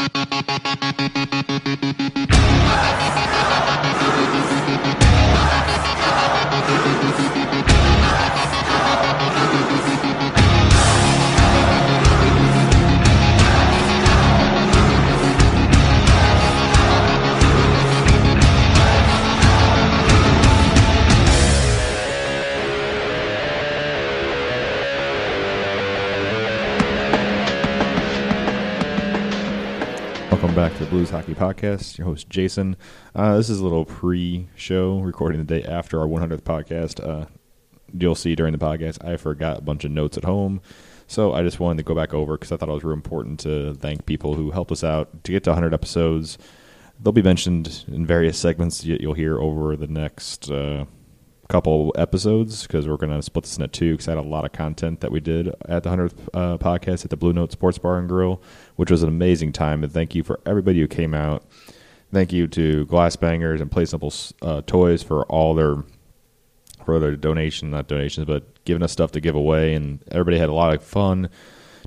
[0.00, 0.69] To the
[30.90, 31.98] Blues Hockey Podcast.
[31.98, 32.76] Your host Jason.
[33.14, 37.06] Uh, this is a little pre-show, recording the day after our 100th podcast.
[37.06, 37.26] Uh,
[37.96, 40.60] you'll see during the podcast, I forgot a bunch of notes at home,
[41.06, 43.38] so I just wanted to go back over because I thought it was real important
[43.40, 46.38] to thank people who helped us out to get to 100 episodes.
[46.98, 50.86] They'll be mentioned in various segments you'll hear over the next uh,
[51.50, 54.44] couple episodes because we're going to split this into two because I had a lot
[54.44, 57.76] of content that we did at the 100th uh, podcast at the Blue Note Sports
[57.76, 58.40] Bar and Grill,
[58.76, 59.82] which was an amazing time.
[59.82, 61.44] And thank you for everybody who came out.
[62.12, 65.82] Thank you to Glass Bangers and Play Simple uh, Toys for all their
[66.84, 69.74] for their donation, not donations, but giving us stuff to give away.
[69.74, 71.28] And everybody had a lot of fun,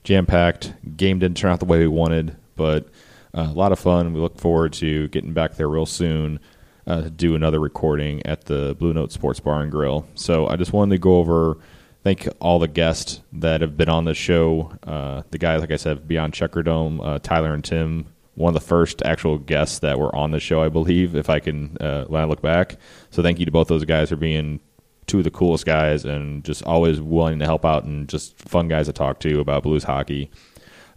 [0.04, 0.74] jam packed.
[0.98, 2.88] Game didn't turn out the way we wanted, but
[3.34, 4.14] uh, a lot of fun.
[4.14, 6.40] We look forward to getting back there real soon
[6.88, 10.06] uh, do another recording at the Blue Note Sports Bar and Grill.
[10.16, 11.58] So I just wanted to go over,
[12.04, 14.72] thank all the guests that have been on the show.
[14.84, 18.68] Uh, the guys, like I said, Beyond Checkerdome, uh, Tyler and Tim, one of the
[18.68, 22.22] first actual guests that were on the show, I believe, if I can, uh, when
[22.22, 22.78] I look back.
[23.12, 24.60] So thank you to both those guys for being
[25.06, 28.68] two of the coolest guys and just always willing to help out and just fun
[28.68, 30.32] guys to talk to about blues hockey.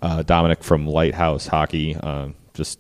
[0.01, 2.79] Uh, Dominic from Lighthouse Hockey, uh, just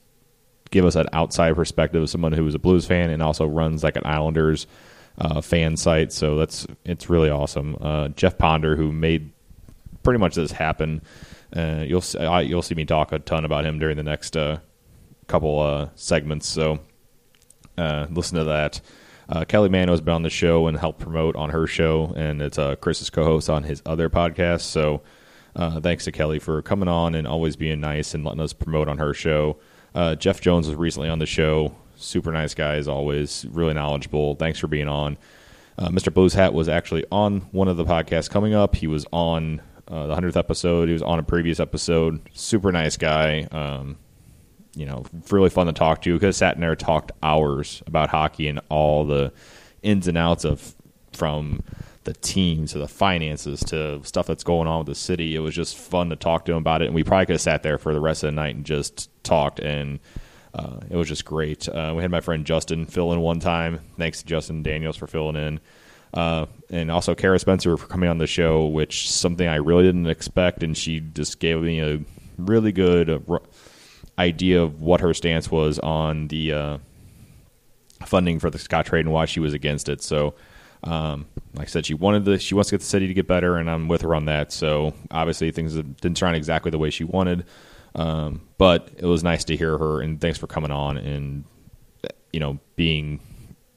[0.76, 3.82] give us an outside perspective of someone who is a Blues fan and also runs
[3.82, 4.66] like an Islanders
[5.16, 6.12] uh, fan site.
[6.12, 7.78] So that's it's really awesome.
[7.80, 9.32] Uh, Jeff Ponder, who made
[10.02, 11.00] pretty much this happen.
[11.56, 14.36] Uh, you'll see, I, you'll see me talk a ton about him during the next
[14.36, 14.58] uh,
[15.28, 16.46] couple uh, segments.
[16.46, 16.80] So
[17.78, 18.82] uh, listen to that.
[19.48, 22.58] Kelly Manno has been on the show and helped promote on her show, and it's
[22.82, 24.60] Chris's co-host on his other podcast.
[24.60, 25.00] So
[25.56, 28.98] thanks to Kelly for coming on and always being nice and letting us promote on
[28.98, 29.56] her show.
[29.96, 31.74] Uh, Jeff Jones was recently on the show.
[31.96, 33.46] Super nice guy as always.
[33.50, 34.34] Really knowledgeable.
[34.34, 35.16] Thanks for being on.
[35.78, 36.12] Uh, Mr.
[36.12, 38.76] Blues Hat was actually on one of the podcasts coming up.
[38.76, 40.88] He was on uh, the hundredth episode.
[40.88, 42.20] He was on a previous episode.
[42.34, 43.44] Super nice guy.
[43.50, 43.96] Um,
[44.74, 46.12] you know, really fun to talk to.
[46.12, 49.32] Because sat in there talked hours about hockey and all the
[49.82, 50.74] ins and outs of
[51.12, 51.62] from
[52.06, 55.34] the team to the finances to stuff that's going on with the city.
[55.34, 57.40] It was just fun to talk to him about it, and we probably could have
[57.40, 59.98] sat there for the rest of the night and just talked, and
[60.54, 61.68] uh, it was just great.
[61.68, 63.80] Uh, we had my friend Justin fill in one time.
[63.98, 65.60] Thanks to Justin Daniels for filling in.
[66.14, 70.06] Uh, and also Kara Spencer for coming on the show, which something I really didn't
[70.06, 72.00] expect, and she just gave me a
[72.38, 73.22] really good
[74.16, 76.78] idea of what her stance was on the uh,
[78.06, 80.02] funding for the Scottrade and why she was against it.
[80.02, 80.34] So
[80.86, 83.26] um, like I said, she wanted the she wants to get the city to get
[83.26, 84.52] better, and I'm with her on that.
[84.52, 87.44] So obviously things didn't turn out exactly the way she wanted,
[87.94, 90.00] um, but it was nice to hear her.
[90.00, 91.44] And thanks for coming on and
[92.32, 93.20] you know being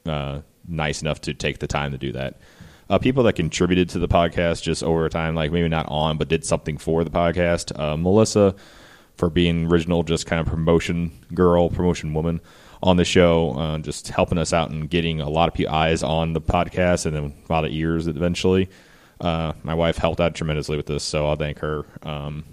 [0.05, 2.39] uh, nice enough to take the time to do that.
[2.89, 6.27] Uh, people that contributed to the podcast just over time, like maybe not on, but
[6.27, 7.77] did something for the podcast.
[7.79, 8.55] Uh, Melissa
[9.15, 12.41] for being original, just kind of promotion girl, promotion woman
[12.81, 16.33] on the show, uh, just helping us out and getting a lot of eyes on
[16.33, 18.69] the podcast and then a lot of ears eventually.
[19.19, 21.85] Uh, my wife helped out tremendously with this, so I'll thank her.
[22.03, 22.45] Um,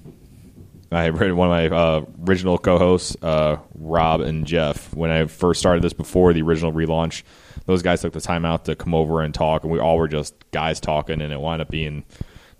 [0.91, 5.60] I read one of my uh, original co-hosts, uh, Rob and Jeff, when I first
[5.60, 7.22] started this before the original relaunch.
[7.66, 10.08] Those guys took the time out to come over and talk, and we all were
[10.08, 12.04] just guys talking, and it wound up being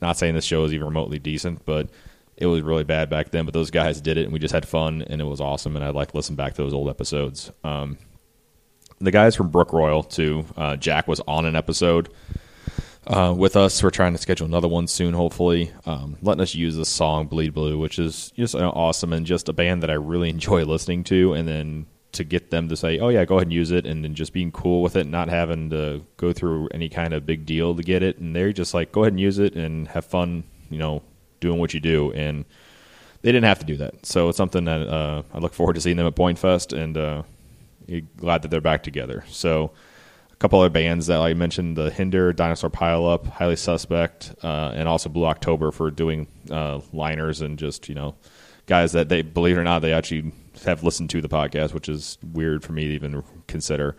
[0.00, 1.88] not saying this show is even remotely decent, but
[2.36, 4.69] it was really bad back then, but those guys did it, and we just had
[4.69, 5.74] fun, and it was awesome.
[5.76, 7.50] And I'd like listen back to those old episodes.
[7.64, 7.98] Um,
[9.00, 10.44] the guys from Brook Royal too.
[10.56, 12.08] Uh, Jack was on an episode
[13.06, 13.82] uh, with us.
[13.82, 15.72] We're trying to schedule another one soon, hopefully.
[15.84, 19.48] Um, letting us use the song "Bleed Blue," which is just uh, awesome and just
[19.48, 21.32] a band that I really enjoy listening to.
[21.32, 24.04] And then to get them to say, "Oh yeah, go ahead and use it," and
[24.04, 27.47] then just being cool with it, not having to go through any kind of big
[27.47, 30.04] deal to get it, and they're just like, "Go ahead and use it and have
[30.04, 31.03] fun," you know,
[31.41, 32.12] doing what you do.
[32.12, 32.44] And
[33.22, 34.06] they didn't have to do that.
[34.06, 36.97] So it's something that uh, I look forward to seeing them at Point Fest and
[36.97, 37.22] uh,
[38.16, 39.24] glad that they're back together.
[39.28, 39.72] So
[40.33, 44.72] a couple other bands that I mentioned the Hinder, Dinosaur Pile Up, Highly Suspect, uh,
[44.74, 48.15] and also Blue October for doing uh, liners and just, you know,
[48.66, 50.32] guys that they, believe it or not, they actually
[50.65, 53.97] have listened to the podcast, which is weird for me to even consider.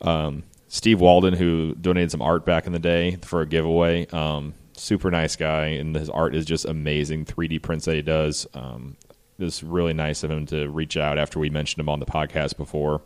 [0.00, 4.06] Um, Steve Walden, who donated some art back in the day for a giveaway.
[4.08, 7.26] Um, super nice guy, and his art is just amazing.
[7.26, 8.96] 3D prints that he does, um,
[9.38, 12.56] was really nice of him to reach out after we mentioned him on the podcast
[12.56, 13.02] before.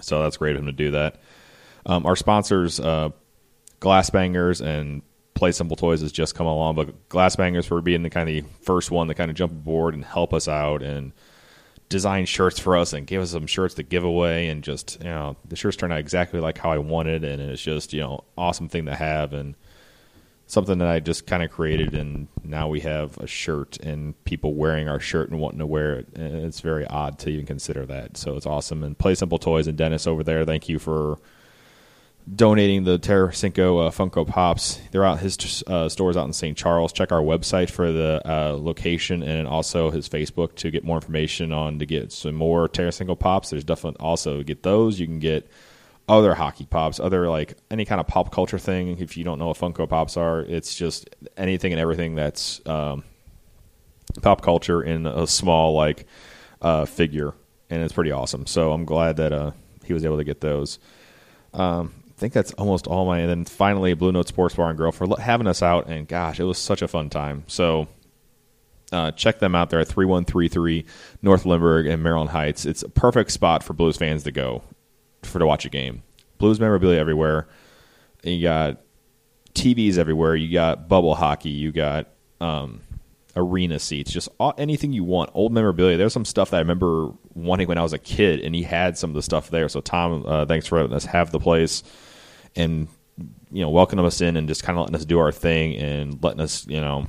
[0.00, 1.20] So that's great of him to do that.
[1.86, 3.10] Um, our sponsors, uh,
[3.80, 5.02] Glass Bangers and
[5.34, 8.34] Play Simple Toys, has just come along, but Glass Bangers for being the kind of
[8.34, 11.12] the first one to kind of jump aboard and help us out and
[11.88, 15.10] design shirts for us and give us some shirts to give away and just you
[15.10, 18.22] know the shirts turned out exactly like how I wanted and it's just you know
[18.38, 19.56] awesome thing to have and
[20.50, 24.54] something that I just kind of created and now we have a shirt and people
[24.54, 27.86] wearing our shirt and wanting to wear it and it's very odd to even consider
[27.86, 31.18] that so it's awesome and Play Simple Toys and Dennis over there thank you for
[32.34, 34.80] donating the Tarasenko uh, Funko Pops.
[34.90, 36.56] They're out his uh, stores out in St.
[36.56, 36.92] Charles.
[36.92, 41.52] Check our website for the uh, location and also his Facebook to get more information
[41.52, 43.50] on to get some more Tarasenko Pops.
[43.50, 45.00] There's definitely also get those.
[45.00, 45.50] You can get
[46.10, 48.98] other hockey pops, other like any kind of pop culture thing.
[48.98, 53.04] If you don't know what Funko Pops are, it's just anything and everything that's um,
[54.20, 56.06] pop culture in a small like
[56.60, 57.32] uh, figure,
[57.70, 58.46] and it's pretty awesome.
[58.46, 59.52] So I'm glad that uh,
[59.84, 60.80] he was able to get those.
[61.54, 63.20] Um, I think that's almost all my.
[63.20, 65.86] And then finally, Blue Note Sports Bar and Grill for having us out.
[65.86, 67.44] And gosh, it was such a fun time.
[67.46, 67.86] So
[68.90, 69.70] uh, check them out.
[69.70, 70.84] They're at 3133
[71.22, 72.66] North Lindbergh in Maryland Heights.
[72.66, 74.64] It's a perfect spot for Blues fans to go
[75.22, 76.02] for to watch a game.
[76.38, 77.48] Blues memorabilia everywhere.
[78.24, 78.80] And you got
[79.54, 80.36] TVs everywhere.
[80.36, 81.50] You got bubble hockey.
[81.50, 82.08] You got
[82.40, 82.82] um,
[83.36, 84.10] arena seats.
[84.10, 85.30] Just all, anything you want.
[85.34, 85.96] Old memorabilia.
[85.96, 88.98] There's some stuff that I remember wanting when I was a kid, and he had
[88.98, 89.68] some of the stuff there.
[89.68, 91.82] So Tom, uh, thanks for letting us have the place
[92.56, 92.88] and
[93.52, 96.22] you know welcoming us in and just kind of letting us do our thing and
[96.22, 97.06] letting us you know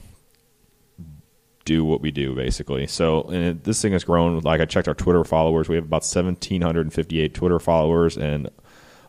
[1.74, 2.88] do what we do basically.
[2.88, 4.40] So and this thing has grown.
[4.40, 8.18] Like I checked our Twitter followers, we have about seventeen hundred and fifty-eight Twitter followers
[8.18, 8.50] and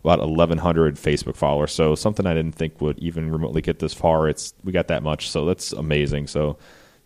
[0.05, 1.73] about eleven hundred Facebook followers.
[1.73, 4.29] So something I didn't think would even remotely get this far.
[4.29, 6.27] It's we got that much, so that's amazing.
[6.27, 6.59] So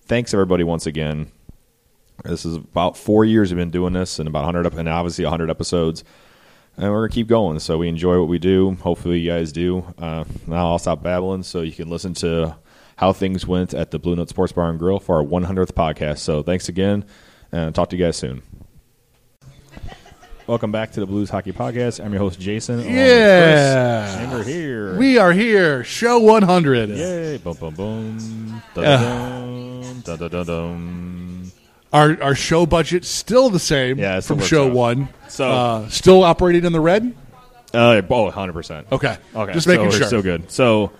[0.03, 1.31] thanks everybody once again.
[2.25, 5.51] This is about four years we've been doing this, and about hundred and obviously hundred
[5.51, 6.05] episodes
[6.77, 7.59] and we're gonna keep going.
[7.59, 8.75] So we enjoy what we do.
[8.83, 9.85] Hopefully, you guys do.
[9.99, 12.57] Uh, now I'll stop babbling, so you can listen to
[12.97, 16.19] how things went at the Blue Note Sports Bar and Grill for our 100th podcast.
[16.19, 17.05] So thanks again,
[17.53, 18.43] and talk to you guys soon.
[20.47, 22.03] Welcome back to the Blues Hockey Podcast.
[22.05, 22.79] I'm your host Jason.
[22.81, 24.97] Yeah, and we're here.
[24.97, 25.83] We are here.
[25.83, 26.89] Show 100.
[26.91, 27.37] Yay!
[27.39, 28.63] Boom, boom, boom.
[28.75, 28.85] Dun,
[30.05, 31.53] dun, dun, dun, dun.
[31.93, 34.73] Our our show budget still the same Yeah, it still from works show out.
[34.73, 35.09] one.
[35.29, 37.13] So- uh, still operating in the red.
[37.75, 38.85] Uh, oh, 100%.
[38.93, 40.07] Okay, Okay, just making so, sure.
[40.09, 40.51] So good.
[40.51, 40.93] So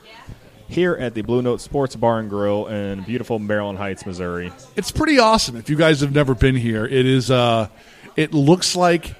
[0.69, 4.53] here at the Blue Note Sports Bar and Grill in beautiful Maryland Heights, Missouri.
[4.77, 5.57] It's pretty awesome.
[5.57, 7.31] If you guys have never been here, it is.
[7.31, 7.69] Uh,
[8.17, 9.15] it looks like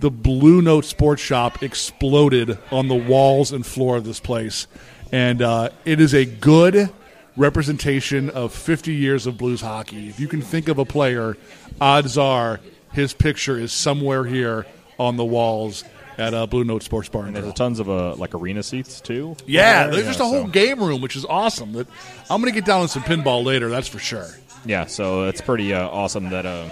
[0.00, 4.66] the Blue Note Sports Shop exploded on the walls and floor of this place,
[5.12, 6.90] and uh, it is a good
[7.36, 10.08] representation of 50 years of blues hockey.
[10.08, 11.36] If you can think of a player,
[11.80, 12.60] odds are
[12.92, 14.66] his picture is somewhere here
[14.98, 15.84] on the walls
[16.18, 17.22] at uh, Blue Note Sports Bar.
[17.22, 17.54] And And there's Grill.
[17.54, 19.36] tons of uh, like arena seats too.
[19.46, 20.12] Yeah, over there's there.
[20.12, 21.72] just a Yeah, whole so- game room, which is awesome.
[21.72, 21.86] That
[22.28, 23.68] I'm going to get down on some pinball later.
[23.68, 24.26] That's for sure.
[24.66, 26.30] Yeah, so it's pretty uh, awesome.
[26.30, 26.68] That uh,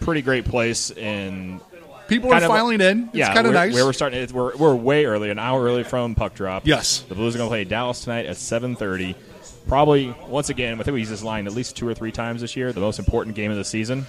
[0.00, 1.60] pretty great place and
[2.08, 3.04] People kind are of- filing in.
[3.06, 3.74] It's yeah, kind of where, nice.
[3.74, 6.64] Where we're starting, it's, we're we're way early, an hour early from puck drop.
[6.66, 7.00] Yes.
[7.08, 9.14] the Blues are going to play Dallas tonight at 7:30.
[9.66, 12.40] Probably once again, I think we use this line at least two or three times
[12.40, 12.72] this year.
[12.72, 14.06] The most important game of the season.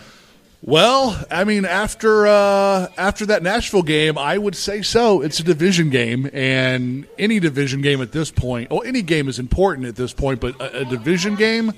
[0.63, 5.21] Well, I mean, after uh, after that Nashville game, I would say so.
[5.21, 9.37] It's a division game, and any division game at this point, well, any game is
[9.39, 11.73] important at this point, but a, a division game,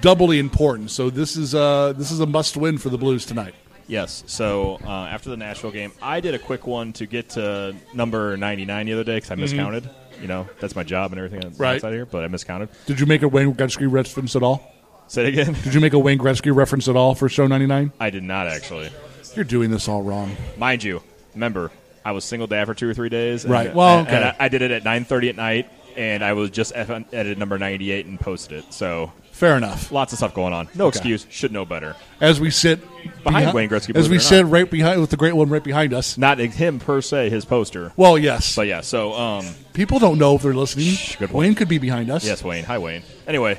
[0.00, 0.90] doubly important.
[0.90, 3.54] So this is uh, this is a must win for the Blues tonight.
[3.86, 4.24] Yes.
[4.26, 8.36] So uh, after the Nashville game, I did a quick one to get to number
[8.36, 9.88] 99 the other day because I miscounted.
[10.20, 11.62] You know, that's my job and everything Mm-hmm.
[11.62, 11.74] Right.
[11.76, 12.70] outside here, but I miscounted.
[12.86, 14.72] Did you make a Wayne Gretzky reference at all?
[15.08, 15.54] Say it again.
[15.62, 17.92] Did you make a Wayne Gretzky reference at all for show ninety nine?
[18.00, 18.90] I did not actually.
[19.34, 20.34] You're doing this all wrong.
[20.56, 21.02] Mind you,
[21.34, 21.70] remember,
[22.04, 23.44] I was single dad for two or three days.
[23.44, 23.74] and- Right.
[23.74, 24.36] Well, and- and okay.
[24.40, 28.06] I, I did it at 9:30 at night, and I was just edited number 98
[28.06, 28.72] and posted it.
[28.72, 29.92] So Fair enough.
[29.92, 30.68] lots of stuff going on.
[30.74, 30.98] No Okay.
[30.98, 31.26] excuse.
[31.28, 31.94] Should know better.
[32.20, 32.80] As we sit
[33.22, 35.92] Behind behi- Wayne Gretzky, as we sit right behind with the great one right behind
[35.92, 36.16] us.
[36.16, 37.92] Not him per se, his poster.
[37.96, 38.80] Well, yes, But yeah.
[38.80, 40.86] So um, people don't know if they're listening.
[40.94, 41.20] Shh.
[41.30, 42.24] Wayne could be behind us.
[42.24, 42.64] yes, Wayne.
[42.64, 43.02] Hi, Wayne.
[43.26, 43.58] Anyway,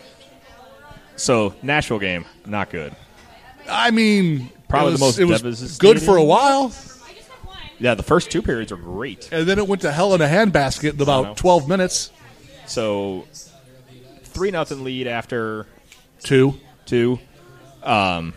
[1.17, 2.95] so Nashville game not good.
[3.69, 6.71] I mean, Probably was, the most it was good for a while,
[7.79, 9.29] Yeah, the first two periods are great.
[9.31, 12.11] and then it went to hell in a handbasket in about twelve minutes.
[12.65, 13.25] So
[14.23, 15.65] three nothing lead after
[16.23, 16.55] Two.
[16.85, 17.19] two,
[17.83, 18.33] um,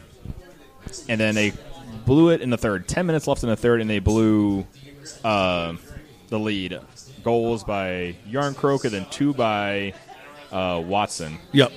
[1.08, 1.52] and then they
[2.04, 2.86] blew it in the third.
[2.88, 4.66] Ten minutes left in the third, and they blew
[5.24, 5.74] uh,
[6.28, 6.78] the lead.
[7.24, 9.92] Goals by Jarnkrok, and then two by
[10.52, 11.72] uh, Watson, Yep.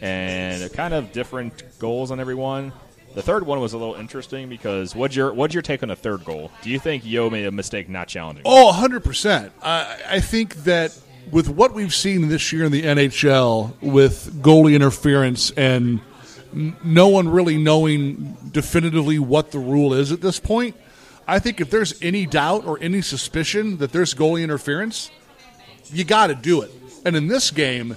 [0.00, 2.72] And kind of different goals on everyone.
[3.14, 5.96] The third one was a little interesting because what's your what's your take on the
[5.96, 6.52] third goal?
[6.62, 8.42] Do you think Yeo made a mistake not challenging?
[8.46, 9.50] Oh, 100%.
[9.62, 10.96] I, I think that
[11.30, 16.00] with what we've seen this year in the NHL with goalie interference and
[16.52, 20.76] no one really knowing definitively what the rule is at this point,
[21.26, 25.10] I think if there's any doubt or any suspicion that there's goalie interference,
[25.90, 26.70] you got to do it.
[27.04, 27.96] And in this game,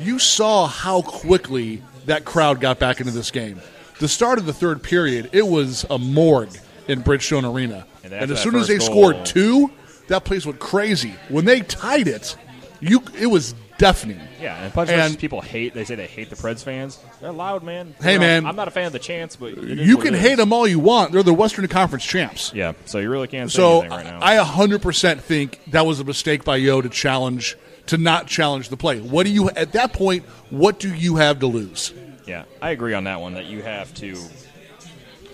[0.00, 3.60] you saw how quickly that crowd got back into this game.
[3.98, 6.56] The start of the third period, it was a morgue
[6.88, 7.86] in Bridgestone Arena.
[8.04, 9.70] And And, as soon as they goal- scored two,
[10.08, 11.14] that place went crazy.
[11.28, 12.36] When they tied it,
[12.80, 14.20] you it was deafening.
[14.40, 15.74] Yeah, and plus And- people hate.
[15.74, 16.98] They say they hate the Preds fans.
[17.20, 17.94] They're loud, man.
[18.00, 18.46] Hey, You know, man.
[18.46, 21.12] I'm not a fan of the chance, but You can hate them all you want.
[21.12, 22.52] They're the Western Conference champs.
[22.54, 24.18] Yeah, so you really can't say So anything right now.
[24.22, 28.76] I 100% think that was a mistake by Yeo to challenge to not challenge the
[28.76, 29.00] play.
[29.00, 30.24] What do you at that point?
[30.50, 31.92] What do you have to lose?
[32.26, 34.16] Yeah, I agree on that one that you have to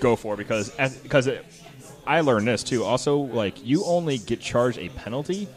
[0.00, 0.70] go for because
[1.02, 1.28] because
[2.06, 2.84] I learned this too.
[2.84, 5.48] Also, like you only get charged a penalty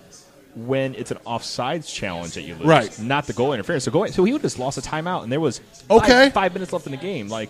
[0.56, 3.00] when it's an offsides challenge that you lose, Right.
[3.00, 3.84] Not the goal interference.
[3.84, 5.60] So go so he would just lost a timeout, and there was
[5.92, 6.08] Okay.
[6.26, 7.28] five, five minutes left in the game.
[7.28, 7.50] Like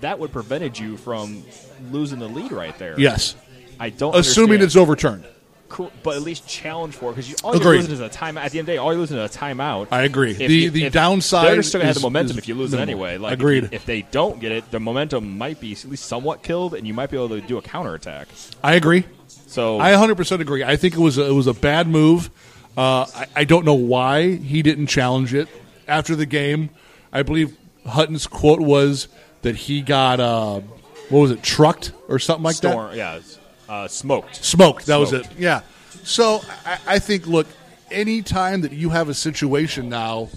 [0.00, 1.44] that would prevented you from
[1.92, 2.98] losing the lead right there.
[2.98, 3.36] Yes,
[3.78, 4.16] I don't.
[4.16, 4.62] assuming understand.
[4.62, 5.24] it's overturned.
[5.70, 7.64] Cor- but at least challenge for because you all Agreed.
[7.64, 8.44] you're losing is a timeout.
[8.44, 9.86] At the end of the day, all you're losing is a timeout.
[9.90, 10.32] I agree.
[10.32, 12.48] If The- you- the if downside they're still gonna have is- the momentum is if
[12.48, 13.06] you lose it minimal.
[13.06, 13.18] anyway.
[13.18, 13.62] Like Agreed.
[13.64, 16.86] you- If, they don't get it, the momentum might be at least somewhat killed, and
[16.86, 18.28] you might be able to do a counterattack.
[18.62, 19.04] I agree.
[19.46, 20.62] So I 100% agree.
[20.62, 22.30] I think it was a, it was a bad move.
[22.76, 25.48] Uh, I, I don't know why he didn't challenge it
[25.88, 26.70] after the game.
[27.12, 29.08] I believe Hutton's quote was
[29.42, 30.60] that he got uh,
[31.08, 32.94] what was it, trucked or something like that.
[32.94, 33.38] yeah, it's,
[33.70, 34.44] uh, smoked.
[34.44, 34.86] Smoked.
[34.86, 35.28] That was it.
[35.38, 35.62] Yeah.
[36.02, 37.46] So I, I think, look,
[37.90, 40.28] any time that you have a situation now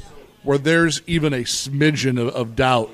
[0.44, 2.92] where there's even a smidgen of, of doubt,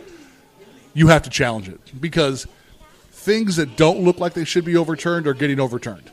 [0.93, 2.48] you have to challenge it because
[3.12, 6.10] things that don't look like they should be overturned are getting overturned.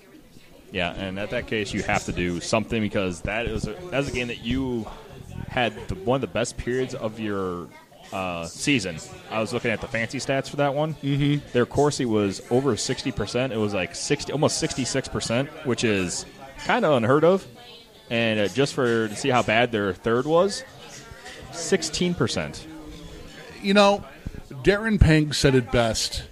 [0.73, 3.99] Yeah, and at that case, you have to do something because that is a, that
[3.99, 4.87] was a game that you
[5.49, 7.69] had the, one of the best periods of your
[8.13, 8.99] uh, season.
[9.31, 10.95] I was looking at the fancy stats for that one.
[10.95, 11.49] Mm-hmm.
[11.53, 13.53] Their Corsi was over sixty percent.
[13.53, 16.27] It was like sixty, almost sixty-six percent, which is
[16.65, 17.47] kind of unheard of.
[18.09, 20.63] And uh, just for to see how bad their third was,
[21.53, 22.67] sixteen percent.
[23.63, 24.05] You know,
[24.51, 26.25] Darren Pang said it best.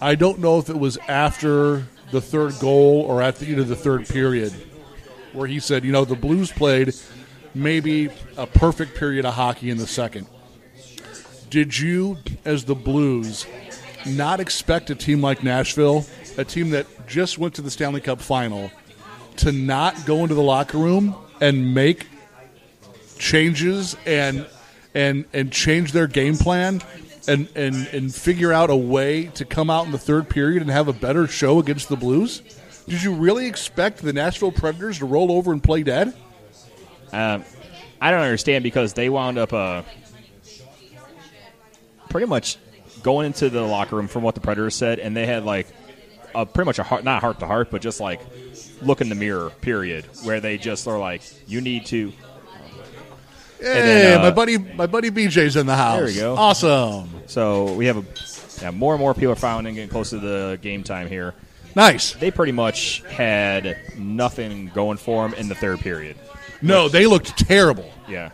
[0.00, 3.68] I don't know if it was after the third goal or at the end of
[3.68, 4.52] the third period,
[5.32, 6.94] where he said, you know, the Blues played
[7.54, 10.26] maybe a perfect period of hockey in the second.
[11.50, 13.46] Did you, as the Blues,
[14.06, 16.04] not expect a team like Nashville,
[16.36, 18.70] a team that just went to the Stanley Cup final,
[19.36, 22.06] to not go into the locker room and make
[23.18, 24.46] changes and
[24.94, 26.80] and and change their game plan
[27.26, 30.70] and and and figure out a way to come out in the third period and
[30.70, 32.42] have a better show against the Blues?
[32.86, 36.14] Did you really expect the Nashville Predators to roll over and play dead?
[37.12, 37.44] Um,
[38.00, 39.82] I don't understand because they wound up uh,
[42.14, 42.58] pretty much
[43.02, 45.66] going into the locker room from what the Predators said, and they had like
[46.32, 48.20] a pretty much a heart, not heart to heart, but just like
[48.80, 49.50] look in the mirror.
[49.50, 52.12] Period, where they just are like, you need to.
[53.58, 55.96] Hey, then, uh, my buddy, my buddy BJ's in the house.
[55.96, 56.36] There we go.
[56.36, 58.04] Awesome, So we have a
[58.62, 61.34] yeah, more and more people are filing in, getting close to the game time here.
[61.74, 62.12] nice.
[62.12, 66.16] They pretty much had nothing going for them in the third period.
[66.62, 67.90] No, they looked terrible.
[68.08, 68.30] Yeah.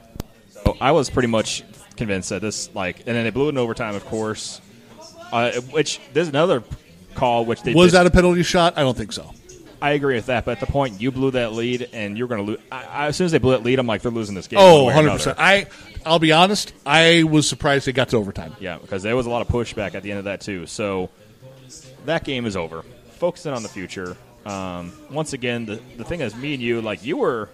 [0.51, 1.63] So I was pretty much
[2.01, 4.61] convinced that this like, and then they blew it in overtime, of course.
[5.33, 6.65] Uh, which there's another
[7.15, 8.75] call which they Was did- that a penalty shot?
[8.77, 9.33] I don't think so.
[9.83, 12.45] I agree with that, but at the point you blew that lead and you're going
[12.45, 12.61] to lose.
[12.71, 14.59] I, I, as soon as they blew that lead, I'm like they're losing this game.
[14.61, 15.37] Oh, one way or 100 percent.
[15.39, 15.67] I,
[16.05, 16.75] I'll be honest.
[16.85, 18.55] I was surprised they got to overtime.
[18.61, 20.67] Yeah, because there was a lot of pushback at the end of that too.
[20.67, 21.09] So
[22.05, 22.83] that game is over.
[23.13, 24.17] Focusing on the future.
[24.45, 27.49] Um, once again, the the thing is, me and you, like you were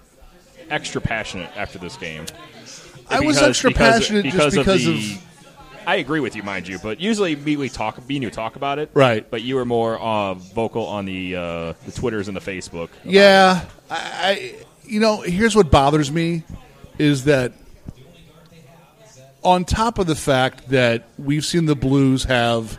[0.70, 2.24] extra passionate after this game.
[3.08, 5.18] I was extra because- passionate just because because of, of, the,
[5.86, 8.56] I agree with you, mind you, but usually me we talk, me and you talk
[8.56, 9.28] about it, Right.
[9.30, 12.88] But you were more uh, vocal on the uh, the Twitters and the Facebook.
[13.04, 16.42] Yeah, I, I you know, here's what bothers me
[16.98, 17.52] is that
[19.42, 22.78] on top of the fact that we've seen the Blues have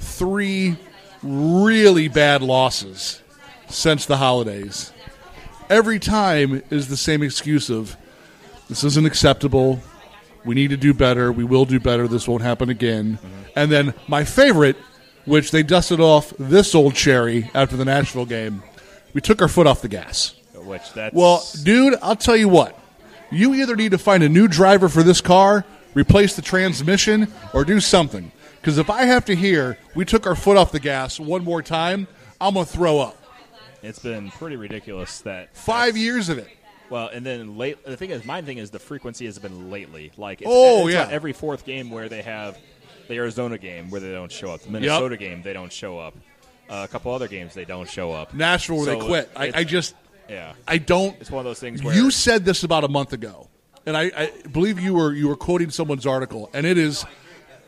[0.00, 0.76] three
[1.22, 3.22] really bad losses
[3.68, 4.92] since the holidays.
[5.68, 7.96] Every time is the same excuse of
[8.68, 9.80] this isn't acceptable.
[10.44, 11.32] We need to do better.
[11.32, 12.06] We will do better.
[12.08, 13.18] This won't happen again.
[13.22, 13.50] Uh-huh.
[13.56, 14.76] And then my favorite,
[15.24, 18.62] which they dusted off this old cherry after the Nashville game,
[19.14, 20.34] we took our foot off the gas.
[20.54, 22.78] which that's Well, dude, I'll tell you what.
[23.30, 27.64] You either need to find a new driver for this car, replace the transmission, or
[27.64, 28.32] do something.
[28.60, 31.62] Because if I have to hear we took our foot off the gas one more
[31.62, 32.06] time,
[32.40, 33.16] I'm gonna throw up.
[33.82, 36.48] It's been pretty ridiculous that Five years of it.
[36.90, 37.84] Well, and then late.
[37.84, 40.10] The thing is, my thing is the frequency has been lately.
[40.16, 41.08] Like, it's, Oh, it's yeah.
[41.10, 42.56] every fourth game where they have
[43.08, 46.14] the Arizona game where they don't show up, the Minnesota game they don't show up,
[46.70, 48.32] uh, a couple other games they don't show up.
[48.34, 49.30] Nashville, where they quit.
[49.36, 49.94] I, I just,
[50.28, 51.16] Yeah, I don't.
[51.20, 53.48] it's one of those things where You said this about a month ago,
[53.86, 57.04] and I, I believe you were you were quoting someone's article, and it is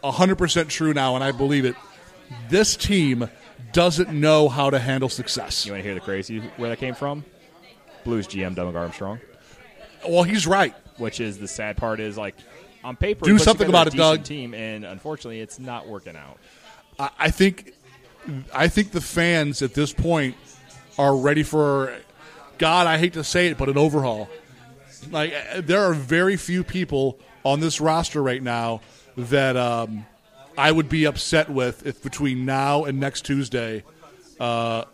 [0.04, 1.74] hundred percent true now, and I believe it.
[2.48, 3.28] This team
[3.72, 5.64] doesn't know how to handle success.
[5.66, 7.24] you want to hear the crazy where that came from.
[8.10, 9.20] Blues GM Doug Armstrong,
[10.08, 10.74] Well, he's right.
[10.96, 12.34] which is the sad part is like
[12.82, 14.24] on paper Do something about a it, Doug.
[14.24, 16.38] Team, and unfortunately, it's not working out.
[16.98, 17.72] I, I think,
[18.52, 20.34] I think the fans at this point
[20.98, 21.96] are ready for.
[22.58, 24.28] God, I hate to say it, but an overhaul.
[25.12, 28.80] Like uh, there are very few people on this roster right now
[29.16, 30.04] that um,
[30.58, 33.84] I would be upset with if between now and next Tuesday
[34.40, 34.84] uh,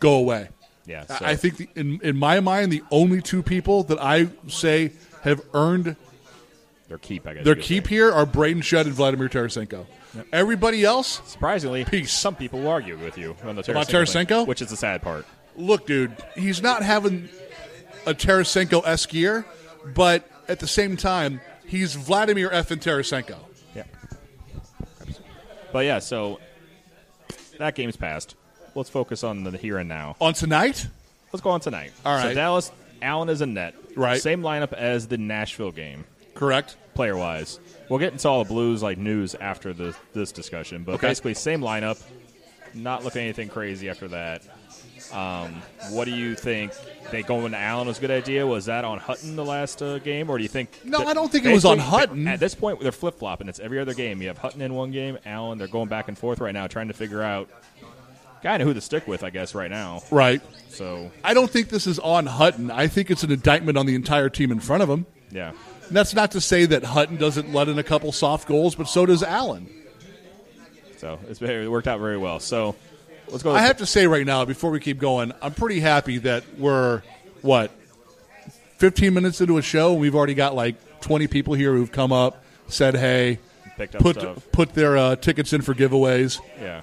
[0.00, 0.48] go away.
[0.90, 3.98] Yeah, I- so- I think the, in in my mind the only two people that
[4.02, 4.92] I say
[5.22, 5.94] have earned
[6.88, 7.44] Their keep, I guess.
[7.44, 7.94] their keep say.
[7.94, 9.86] here are Brayden Schenn and Vladimir Tarasenko.
[10.32, 12.10] Everybody else, Surprisingly, Peace.
[12.12, 15.00] some people will argue with you on the Tarasenko About thing, which is the sad
[15.02, 15.24] part.
[15.56, 17.28] look, dude, he's not having
[18.06, 19.44] a Tarasenko esque year,
[19.94, 22.72] but at the same time, he's Vladimir F.
[22.72, 23.36] and Tarasenko.
[23.76, 23.84] Yeah.
[25.72, 26.40] But yeah, so
[27.58, 28.34] that game's passed.
[28.74, 30.16] Let's focus on the here and now.
[30.20, 30.86] On tonight,
[31.32, 31.92] Let's go on tonight.
[32.04, 32.30] All right.
[32.30, 32.34] So.
[32.34, 32.72] Dallas,
[33.02, 33.74] Allen is a net.
[33.96, 34.20] Right.
[34.20, 36.76] Same lineup as the Nashville game, correct?
[36.94, 37.60] player wise.
[37.88, 41.08] We'll get into all the Blues like news after the, this discussion, but Okay.
[41.08, 42.02] basically same lineup.
[42.74, 44.42] Not looking anything crazy after that.
[45.12, 46.72] Um, what do you think?
[47.10, 48.46] They going to Allen was a good idea.
[48.46, 50.84] Was that on Hutton the last uh, game, or do you think?
[50.84, 52.28] No, I don't think it was on Hutton.
[52.28, 53.48] At this point, they're flip flopping.
[53.48, 54.20] It's every other game.
[54.20, 55.58] You have Hutton in one game, Allen.
[55.58, 57.48] They're going back and forth right now, trying to figure out
[58.42, 59.22] kind of who to stick with.
[59.24, 60.02] I guess right now.
[60.10, 60.42] Right.
[60.68, 62.70] So I don't think this is on Hutton.
[62.70, 65.06] I think it's an indictment on the entire team in front of him.
[65.30, 65.52] yeah,
[65.88, 68.88] And that's not to say that Hutton doesn't let in a couple soft goals, but
[68.88, 69.68] so does Allen.
[70.96, 72.38] so it's very, it worked out very well.
[72.40, 72.76] So
[73.28, 73.52] let's go.
[73.52, 77.02] I have to say right now, before we keep going, I'm pretty happy that we're
[77.42, 77.70] what
[78.78, 82.12] 15 minutes into a show, and we've already got like 20 people here who've come
[82.12, 83.38] up, said hey,
[83.76, 84.46] picked up put stuff.
[84.52, 86.40] put their uh, tickets in for giveaways.
[86.60, 86.82] Yeah.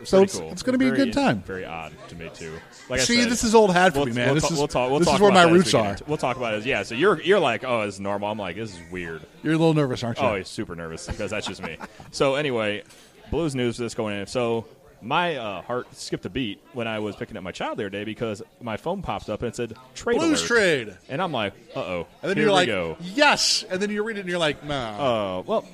[0.00, 0.50] It's So it's- cool.
[0.52, 1.42] it's gonna be a good time.
[1.42, 2.52] Very odd to me too.
[2.88, 4.26] Like I See, said, this is old hat for we'll, me, man.
[4.26, 4.90] We'll, this talk, is we'll talk.
[4.90, 5.82] We'll this talk is where about my roots we are.
[5.82, 6.64] get into- We'll talk about it.
[6.66, 6.82] Yeah.
[6.82, 8.30] So you're you're like, oh, it's normal.
[8.30, 9.22] I'm like, this is weird.
[9.42, 10.24] You're a little nervous, aren't you?
[10.24, 11.76] Oh, he's super nervous because that's just me.
[12.10, 12.82] so anyway,
[13.30, 14.26] Blues news this going in.
[14.26, 14.64] So
[15.00, 17.90] my uh, heart skipped a beat when I was picking up my child the other
[17.90, 20.48] day because my phone popped up and it said trade Blues alert.
[20.48, 20.96] trade.
[21.08, 22.06] and I'm like, uh oh.
[22.22, 22.96] And then here you're like, go.
[23.00, 23.64] yes.
[23.70, 25.38] And then you read it and you're like, nah.
[25.38, 25.64] Uh, well,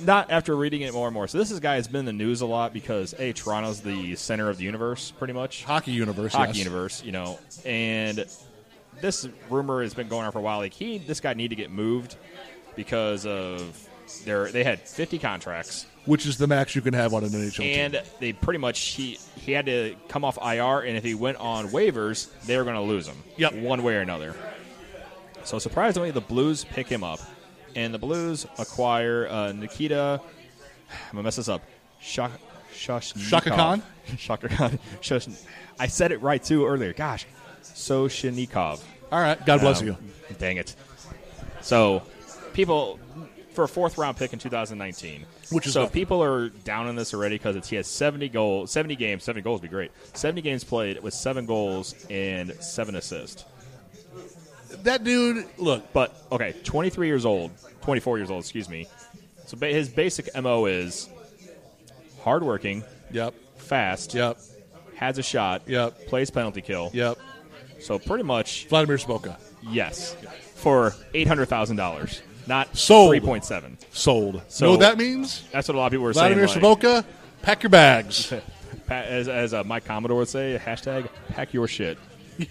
[0.00, 1.28] not after reading it more and more.
[1.28, 4.16] So this is guy has been in the news a lot because a Toronto's the
[4.16, 6.32] center of the universe, pretty much Hockey universe.
[6.32, 6.58] hockey yes.
[6.58, 8.24] universe, you know, and
[9.00, 10.58] this rumor has been going on for a while.
[10.58, 12.16] Like he, this guy need to get moved
[12.76, 13.88] because of
[14.24, 17.56] their they had 50 contracts which is the max you can have on an NHL
[17.56, 17.78] team.
[17.78, 21.36] and they pretty much he he had to come off IR, and if he went
[21.38, 23.16] on waivers, they were going to lose him.
[23.36, 23.54] Yep.
[23.54, 24.34] one way or another.
[25.44, 27.20] So surprisingly, the Blues pick him up,
[27.74, 30.20] and the Blues acquire uh, Nikita.
[30.90, 31.62] I'm gonna mess this up.
[32.00, 32.32] Shak,
[32.74, 33.28] Shashnikov.
[33.28, 33.82] Shaka Khan?
[34.18, 34.78] Shaka Khan.
[35.78, 36.92] I said it right too earlier.
[36.92, 37.26] Gosh,
[37.62, 38.82] Soshinikov.
[39.10, 39.44] All right.
[39.44, 39.96] God bless Um, you.
[40.38, 40.74] Dang it.
[41.60, 42.02] So,
[42.54, 42.98] people
[43.52, 45.26] for a fourth round pick in 2019.
[45.50, 45.92] Which is so nothing.
[45.92, 49.60] people are down on this already because he has 70 goals, 70 games, 70 goals
[49.60, 49.90] would be great.
[50.14, 53.44] 70 games played with seven goals and seven assists.
[54.84, 57.50] That dude, look, But okay, 23 years old,
[57.82, 58.86] 24 years old, excuse me.
[59.46, 61.08] So ba- his basic mo is
[62.24, 64.38] hardworking, yep, fast, yep,
[64.96, 66.06] has a shot, Yep.
[66.06, 66.90] plays penalty kill.
[66.92, 67.18] yep.
[67.80, 69.36] So pretty much Vladimir Sobotka.
[69.62, 70.14] yes,
[70.54, 73.10] for eight hundred thousand dollars, not Sold.
[73.10, 73.76] three point seven.
[73.92, 74.42] Sold.
[74.48, 75.42] So- know what that means?
[75.52, 76.62] That's what a lot of people were Vladimir saying.
[76.62, 77.04] like- Sobotka,
[77.42, 78.32] pack your bags.
[78.86, 81.98] Pa- as as uh, Mike Commodore would say, hashtag pack your shit.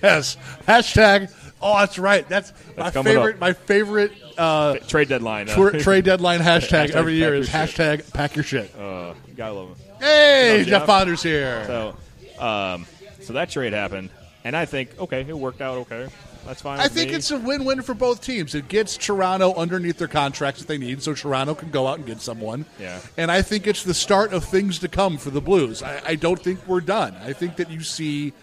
[0.02, 0.38] yes.
[0.68, 1.32] Hashtag.
[1.62, 2.28] Oh, that's right.
[2.28, 3.36] That's, my favorite.
[3.36, 3.40] up.
[3.42, 5.50] My favorite uh, Trade deadline.
[5.50, 8.74] uh, tw- trade deadline hashtag, Hashtag every year is hashtag pack your shit.
[8.76, 9.76] uh, gotta love him.
[10.00, 10.68] hey, Jeff.
[10.68, 11.64] Jeff Ponder's here.
[11.68, 12.86] So, um,
[13.22, 14.10] so that trade happened,
[14.44, 16.08] and I think okay, it worked out okay.
[16.44, 16.80] That's fine.
[16.80, 17.18] I think me.
[17.18, 18.56] it's a win-win for both teams.
[18.56, 22.08] It gets Toronto underneath their contracts that they need, so Toronto can go out and
[22.08, 22.66] get someone.
[22.80, 23.00] Yeah.
[23.16, 25.84] And I think it's the start of things to come for the Blues.
[25.84, 27.16] I, I don't think we're done.
[27.24, 28.34] I think that you see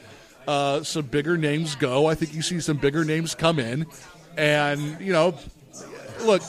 [0.49, 2.07] uh, some bigger names go.
[2.07, 3.87] I think you see some bigger names come in,
[4.37, 5.35] and you know,
[6.23, 6.43] look,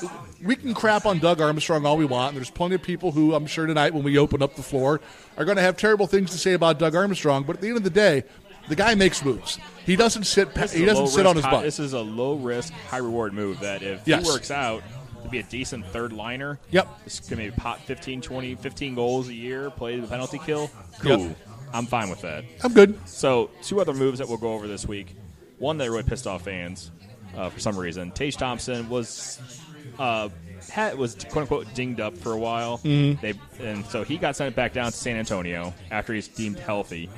[0.43, 2.29] we can crap on Doug Armstrong all we want.
[2.29, 5.01] And there's plenty of people who I'm sure tonight, when we open up the floor,
[5.38, 7.43] are going to have terrible things to say about Doug Armstrong.
[7.43, 8.23] But at the end of the day,
[8.69, 9.59] the guy makes moves.
[9.85, 10.47] He doesn't sit.
[10.71, 11.63] He doesn't sit on his butt.
[11.63, 14.23] This is a low risk, high reward move that if Yes.
[14.25, 14.81] he works out
[15.23, 16.88] to be a decent third liner, Yep.
[17.03, 20.71] this can maybe pot 15, 20, 15 goals a year, play the penalty kill.
[20.99, 21.19] Cool.
[21.27, 21.38] Yep.
[21.73, 22.45] I'm fine with that.
[22.63, 22.97] I'm good.
[23.08, 25.15] So, two other moves that we'll go over this week.
[25.60, 26.91] One that really pissed off fans
[27.36, 28.12] uh, for some reason.
[28.12, 29.39] Tage Thompson was
[29.99, 30.29] uh,
[30.71, 32.79] had, was quote unquote dinged up for a while.
[32.79, 33.21] Mm-hmm.
[33.21, 37.10] They and so he got sent back down to San Antonio after he's deemed healthy.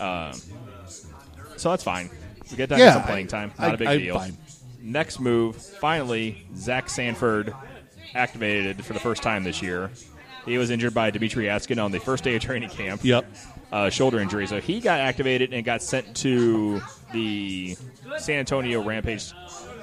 [0.00, 0.32] Um,
[1.56, 2.10] so that's fine.
[2.50, 3.52] We get that Yeah, some playing time.
[3.58, 4.18] Not I- a big I'm deal.
[4.18, 4.36] fine.
[4.80, 7.52] Next move, finally, Zach Sanford
[8.14, 9.90] activated for the first time this year.
[10.46, 13.26] He was injured by Dmitrij Jaskin on the first day of training camp Yep.
[13.72, 14.46] Uh, shoulder injury.
[14.46, 16.80] So he got activated and got sent to
[17.12, 17.76] the
[18.18, 19.32] San Antonio Rampage.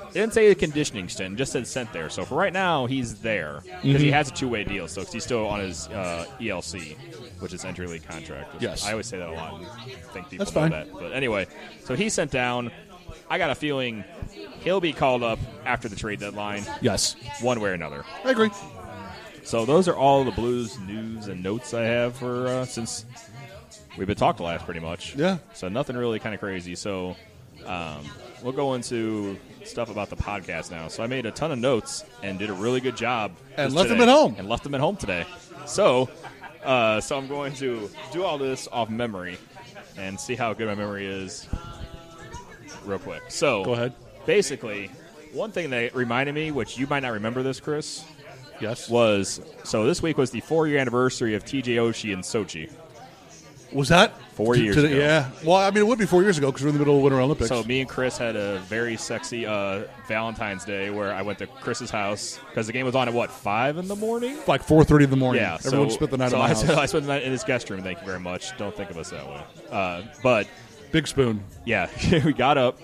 [0.09, 2.09] It didn't say a conditioning stint, just said sent there.
[2.09, 3.97] So for right now, he's there because Mm-hmm.
[3.97, 4.87] he has a two way deal.
[4.87, 6.95] So he's still on his uh, ELC,
[7.41, 8.61] which is entry league contract.
[8.61, 8.85] Yes.
[8.85, 9.59] I always say that a lot.
[9.59, 9.67] and
[10.13, 10.71] think people That's know fine.
[10.71, 10.91] that.
[10.93, 11.47] But anyway,
[11.83, 12.71] so he's sent down.
[13.29, 14.03] I got a feeling
[14.61, 17.15] he'll be called up after the trade deadline, Yes.
[17.41, 18.05] one way or another.
[18.23, 18.51] I agree.
[19.43, 23.05] So those are all the Blues news and notes I have for uh, since
[23.97, 25.15] we've been talking last, pretty much.
[25.15, 25.37] Yeah.
[25.53, 26.75] So nothing really kind of crazy.
[26.75, 27.15] So
[27.65, 28.03] um,
[28.43, 30.87] we'll go into stuff about the podcast now.
[30.87, 33.31] So I made a ton of notes and did a really good job.
[33.57, 34.35] And left them at home.
[34.37, 35.25] And left them at home today.
[35.65, 36.09] So
[36.63, 39.37] uh, so I'm going to do all this off memory
[39.97, 41.47] and see how good my memory is
[42.85, 43.21] real quick.
[43.29, 43.93] So Go ahead.
[44.25, 44.89] Basically,
[45.31, 48.03] one thing that reminded me, which you might not remember this, Chris,
[48.59, 48.89] Yes.
[48.89, 52.71] was so this week was the four year anniversary of TJ Oshie in Sochi.
[53.75, 54.99] Was that Four T- years today- ago.
[54.99, 55.29] Yeah.
[55.43, 57.03] Well, I mean, it would be four years ago because we're in the middle of
[57.03, 57.49] Winter Olympics.
[57.49, 61.47] So me and Chris had a very sexy uh, Valentine's Day where I went to
[61.47, 64.37] Chris's house because the game was on at what five in the morning.
[64.47, 65.41] like four thirty in the morning.
[65.41, 66.59] Yeah, Everyone so, spent the night so at my I, house.
[66.63, 67.81] spent- I spent the night in his guest room.
[67.83, 68.57] Thank you very much.
[68.57, 69.41] Don't think of us that way.
[69.71, 70.47] Uh, but
[70.91, 71.43] Big spoon.
[71.65, 71.89] yeah,
[72.25, 72.79] we got up,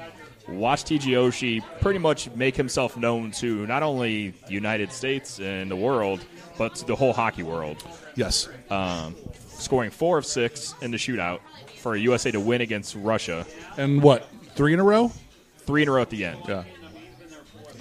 [0.50, 5.70] watched TJ Oshie pretty much make himself known to not only the United States and
[5.72, 6.20] the world,
[6.58, 7.82] but to the whole hockey world.
[8.16, 8.50] Yes.
[8.70, 9.16] um,
[9.62, 11.39] scoring four of six in the shootout
[11.78, 13.45] for USA to win against Russia.
[13.78, 14.28] And what?
[14.56, 15.12] Three in a row?
[15.60, 16.39] Three in a row at the end.
[16.47, 16.63] Yeah.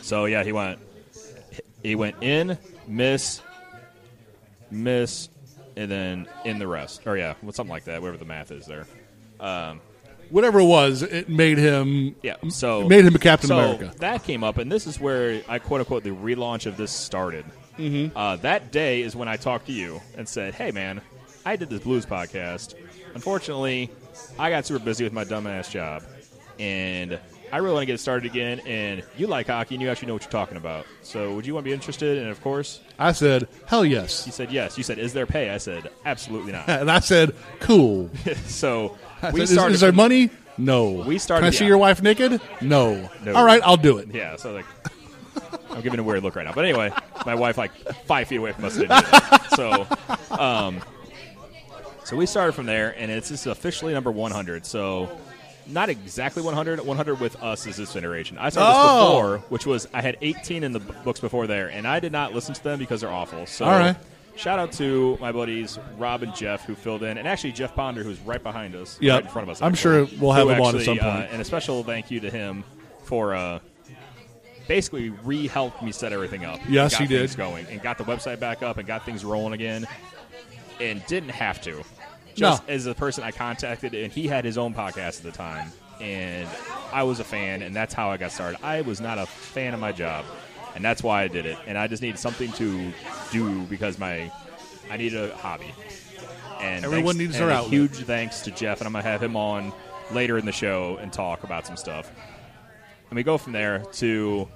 [0.02, 0.78] So yeah, he went.
[1.82, 3.40] He went in, miss,
[4.70, 5.30] miss,
[5.76, 7.06] and then in the rest.
[7.06, 8.02] Or yeah, well, something like that.
[8.02, 8.86] Whatever the math is there.
[10.30, 12.14] Whatever it was, it made him.
[12.22, 12.36] Yeah.
[12.48, 13.92] So made him a Captain so America.
[13.98, 17.44] That came up, and this is where I quote unquote the relaunch of this started.
[17.76, 18.16] Mm-hmm.
[18.16, 21.00] Uh, that day is when I talked to you and said, "Hey, man,
[21.44, 22.74] I did this blues podcast.
[23.14, 23.90] Unfortunately,
[24.38, 26.02] I got super busy with my dumbass job,
[26.58, 27.18] and
[27.52, 28.60] I really want to get started again.
[28.60, 30.86] And you like hockey, and you actually know what you're talking about.
[31.02, 32.18] So, would you want to be interested?
[32.18, 34.26] And of course, I said, hell yes.
[34.26, 34.76] you said yes.
[34.76, 38.10] You said, "Is there pay?" I said, "Absolutely not." And I said, cool.
[38.46, 39.74] so I we said, is, started.
[39.74, 40.30] is there money?
[40.58, 40.90] No.
[40.92, 42.40] We started- Can I see your wife naked?
[42.60, 43.08] No.
[43.24, 43.34] No.
[43.34, 44.14] All right, I'll do it.
[44.14, 44.66] Yeah, so like
[45.70, 46.52] I'm giving a weird look right now.
[46.52, 46.92] But anyway,
[47.24, 47.72] my wife like
[48.04, 48.76] five feet away from us.
[48.76, 49.46] Didn't do that.
[49.54, 49.86] So,
[50.36, 50.80] um,
[52.10, 54.66] so we started from there, and it's this is officially number 100.
[54.66, 55.08] So.
[55.66, 56.80] Not exactly 100.
[56.80, 58.36] 100 with us is this generation.
[58.38, 59.06] I this Oh.
[59.06, 62.34] before, which was I had 18 in the books before there, and I did not
[62.34, 63.46] listen to them because they're awful.
[63.46, 63.94] So, All right.
[64.34, 68.02] shout out to my buddies Rob and Jeff who filled in, and actually Jeff Ponder
[68.02, 69.14] who's right behind us, Yep.
[69.14, 69.62] right in front of us.
[69.62, 71.06] I'm actually, sure we'll have him on at some point.
[71.08, 72.64] uh, and a special thank you to him
[73.04, 73.60] for uh,
[74.66, 76.58] basically re-helped me set everything up.
[76.68, 77.36] Yes, he did.
[77.36, 79.86] going and got the website back up and got things rolling again,
[80.80, 81.84] and didn't have to.
[82.40, 82.58] No.
[82.68, 86.48] As a person I contacted, and he had his own podcast at the time, and
[86.92, 88.58] I was a fan, and that's how I got started.
[88.64, 90.24] I was not a fan of my job,
[90.74, 91.58] and that's why I did it.
[91.66, 92.92] And I just needed something to
[93.32, 94.30] do because my
[94.90, 95.72] I need a hobby.
[96.60, 97.72] And Everyone thanks- needs and their a outlet.
[97.72, 99.72] Huge thanks to Jeff, and I'm gonna have him on
[100.12, 102.10] later in the show and talk about some stuff.
[103.08, 104.48] And we go from there to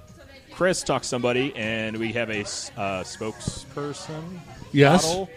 [0.53, 4.39] Chris talks somebody, and we have a uh, spokesperson.
[4.71, 5.05] Yes.
[5.05, 5.29] model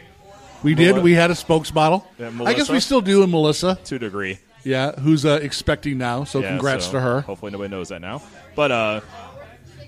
[0.63, 0.99] We did.
[1.03, 2.05] We had a spokesmodel.
[2.19, 3.79] Yeah, I guess we still do in Melissa.
[3.85, 4.39] to a degree.
[4.65, 6.25] Yeah, who's uh, expecting now.
[6.25, 7.21] So Yeah, congrats so to her.
[7.23, 8.23] Hopefully nobody knows that now.
[8.57, 9.01] But uh,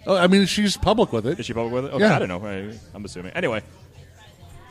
[0.07, 1.39] Oh, I mean, she's public with it.
[1.39, 1.93] is she public with it?
[1.95, 2.17] Okay, Yeah.
[2.17, 2.47] I don't know.
[2.47, 3.33] I, I'm assuming.
[3.33, 3.63] Anyway,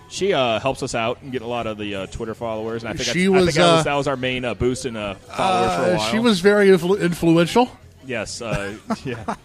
[0.10, 2.84] she uh, helps us out and get a lot of the uh, Twitter followers.
[2.84, 4.54] And I think, She I, was, think that, was, uh, that was our main uh,
[4.56, 6.12] boost in uh, followers for a Uh, while.
[6.12, 7.70] she was very influ- influential.
[8.06, 9.36] yes, uh, yeah,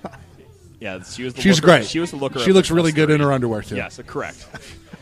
[0.80, 1.02] yeah.
[1.02, 1.34] She was.
[1.34, 1.86] The She's looker, great.
[1.86, 2.38] She was the looker.
[2.38, 3.76] She of looks the really good in her underwear too.
[3.76, 4.46] Yes, correct.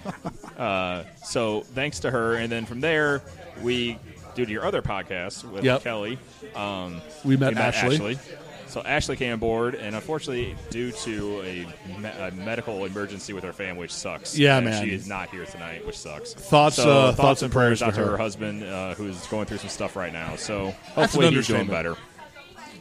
[0.58, 3.22] uh, so thanks to her, and then from there
[3.62, 3.98] we
[4.34, 5.82] due to your other podcast with Yep.
[5.82, 6.18] Kelly.
[6.54, 7.94] Um, We met we met Ashley.
[7.96, 8.18] Ashley.
[8.66, 11.66] So Ashley came aboard, and unfortunately, due to a,
[12.00, 14.38] me- a medical emergency with her family, which sucks.
[14.38, 14.82] Yeah, man.
[14.82, 16.32] She is not here tonight, which sucks.
[16.32, 18.16] Thoughts, So, uh, thoughts, thoughts and prayers prayers out to her her.
[18.16, 20.36] husband, uh, who's going through some stuff right now.
[20.36, 21.96] So hopefully he's doing better.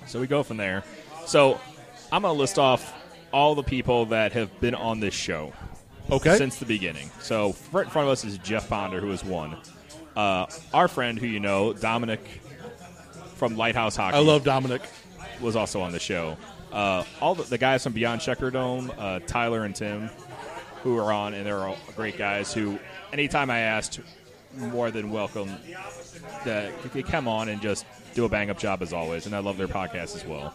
[0.07, 0.86] So we go from there.
[1.25, 1.60] So
[2.10, 2.93] I'm going to list off
[3.34, 5.51] all the people that have been on this show
[6.12, 6.38] Okay.
[6.38, 7.10] since the beginning.
[7.19, 9.56] So right in front of us is Jeff Ponder, who is one.
[10.15, 12.19] Uh, our friend, who you know, Dominic
[13.36, 14.82] from Lighthouse Hockey, I love Dominic.
[15.39, 16.38] was also on the show.
[16.71, 20.10] Uh, all the, the guys from Beyond Checker Dome, uh, Tyler and Tim,
[20.84, 22.54] who are on, and they're all great guys.
[22.54, 22.78] Who,
[23.13, 24.00] anytime I asked,
[24.58, 25.50] more than welcome
[26.45, 29.26] that they come on and just do a bang up job as always.
[29.26, 30.54] And I love their podcast as well.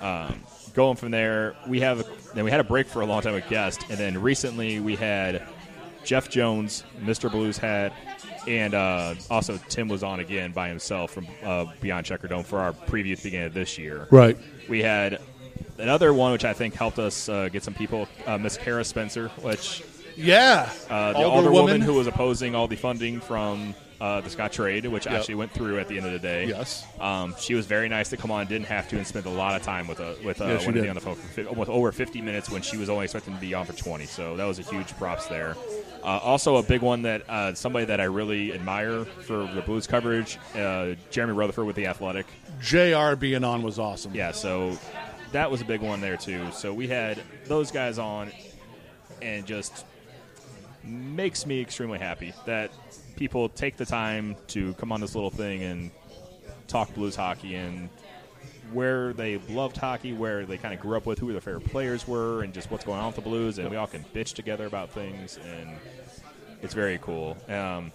[0.00, 0.42] Um,
[0.74, 3.48] going from there, we have then we had a break for a long time with
[3.48, 5.42] guest, and then recently we had
[6.04, 7.30] Jeff Jones, Mr.
[7.30, 7.92] Blues Hat,
[8.46, 12.58] and uh, also Tim was on again by himself from uh, Beyond Checker Dome for
[12.58, 14.06] our preview at the beginning of this year.
[14.10, 14.36] Right.
[14.68, 15.20] We had
[15.78, 19.28] another one which I think helped us uh, get some people, uh, Miss Kara Spencer,
[19.40, 19.82] which
[20.16, 20.70] Yeah.
[20.90, 21.80] uh, the Older older woman woman.
[21.80, 25.14] who was opposing all the funding from uh, the Scottrade, which Yep.
[25.14, 26.46] actually went through at the end of the day.
[26.46, 26.84] Yes.
[27.00, 29.54] Um, she was very nice to come on, didn't have to, and spent a lot
[29.56, 30.88] of time with uh, with uh, Yeah, did.
[30.88, 33.54] on the phone for almost over 50 minutes when she was only expecting to be
[33.54, 34.06] on for 20.
[34.06, 35.56] So that was a huge props there.
[36.02, 39.86] Uh, also, a big one that uh, somebody that I really admire for the Blues
[39.86, 42.26] coverage, uh, Jeremy Rutherford with the Athletic.
[42.60, 44.14] JR being on was awesome.
[44.14, 44.76] Yeah, so
[45.32, 46.50] that was a big one there too.
[46.52, 48.30] So we had those guys on,
[49.22, 49.86] and just
[50.84, 52.70] makes me extremely happy that
[53.16, 55.90] people take the time to come on this little thing and
[56.66, 57.88] talk blues hockey and
[58.72, 62.06] where they loved hockey, where they kind of grew up with, who their favorite players
[62.08, 64.66] were, and just what's going on with the Blues, and we all can bitch together
[64.66, 65.70] about things, and
[66.62, 67.36] it's very cool.
[67.48, 67.92] Um,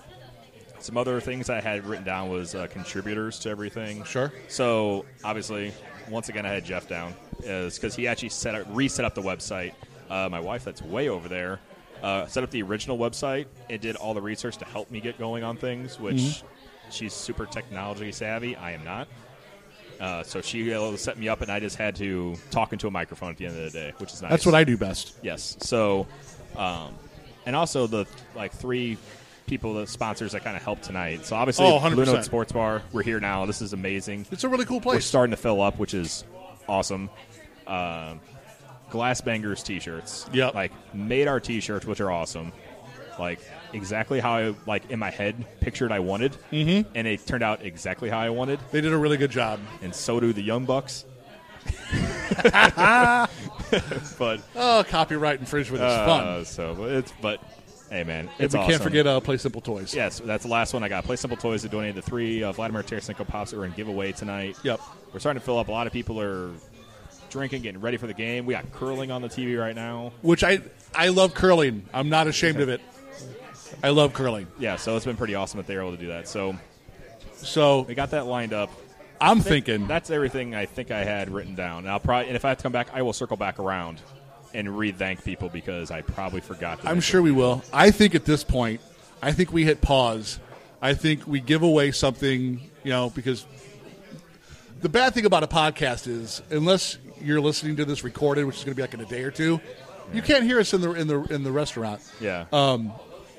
[0.80, 4.04] some other things I had written down was uh, contributors to everything.
[4.06, 4.32] Sure.
[4.48, 5.74] So obviously,
[6.10, 9.74] once again, I had Jeff down because he actually set up, reset up the website.
[10.10, 11.60] Uh, my wife, that's way over there,
[12.04, 15.18] uh, set up the original website and did all the research to help me get
[15.18, 16.00] going on things.
[16.00, 16.48] Which Mm-hmm.
[16.92, 18.56] she's super technology savvy.
[18.56, 19.08] I am not.
[20.00, 22.92] Uh, so she uh, set me up, and I just had to talk into a
[22.92, 24.32] microphone at the end of the day, which is nice.
[24.32, 25.18] That's what I do best.
[25.22, 25.58] Yes.
[25.60, 26.08] So,
[26.56, 26.96] um,
[27.46, 28.98] and also the like three
[29.46, 31.26] people, the sponsors that kind of helped tonight.
[31.26, 32.82] So obviously, Oh, Blue Note Sports Bar.
[32.94, 33.46] We're here now.
[33.46, 34.26] This is amazing.
[34.32, 34.96] It's a really cool place.
[34.98, 36.24] We're starting to fill up, which is
[36.68, 37.10] awesome.
[37.68, 38.22] Um,
[38.90, 40.28] Glass Bangers T-shirts.
[40.34, 40.54] Yep.
[40.56, 42.52] Like made our T-shirts, which are awesome.
[43.18, 43.40] Like
[43.74, 46.90] exactly how I like in my head pictured I wanted, mm-hmm.
[46.96, 48.60] and it turned out exactly how I wanted.
[48.72, 49.60] They did a really good job.
[49.82, 51.06] And so do the Young Bucks.
[54.18, 56.28] but Oh, copyright infringement is fun.
[56.28, 57.42] uh, so but it's but
[57.90, 58.72] hey man, And it's we awesome.
[58.72, 59.94] can't forget uh, Play Simple Toys.
[59.94, 61.04] Yes, that's the last one I got.
[61.04, 64.12] Play Simple Toys to donated the three uh, Vladimir Tarasenko pops that were in giveaway
[64.12, 64.58] tonight.
[64.64, 64.80] Yep.
[65.14, 65.68] We're starting to fill up.
[65.68, 66.52] A lot of people are
[67.30, 68.46] drinking, getting ready for the game.
[68.46, 70.12] We got curling on the TV right now.
[70.22, 70.62] Which I
[70.96, 71.86] I love curling.
[71.94, 72.82] I'm not ashamed of it.
[73.84, 74.48] I love curling.
[74.58, 76.28] Yeah, so it's been pretty awesome that they're able to do that.
[76.28, 76.56] So
[77.36, 78.72] So we got that lined up.
[79.22, 81.80] I'm thinking That's everything I think I had written down.
[81.80, 84.02] And I'll probably, and if I have to come back, I will circle back around
[84.54, 86.80] and re-thank people because I probably forgot.
[86.86, 87.62] I'm sure we will.
[87.74, 88.82] I think at this point,
[89.22, 90.40] I think we hit pause.
[90.82, 93.46] I think we give away something, you know, because
[94.82, 98.64] the bad thing about a podcast is unless you're listening to this recorded, which is
[98.64, 99.60] going to be like in a day or two,
[100.14, 102.02] you can't hear us in the in the in the restaurant.
[102.20, 102.46] Yeah.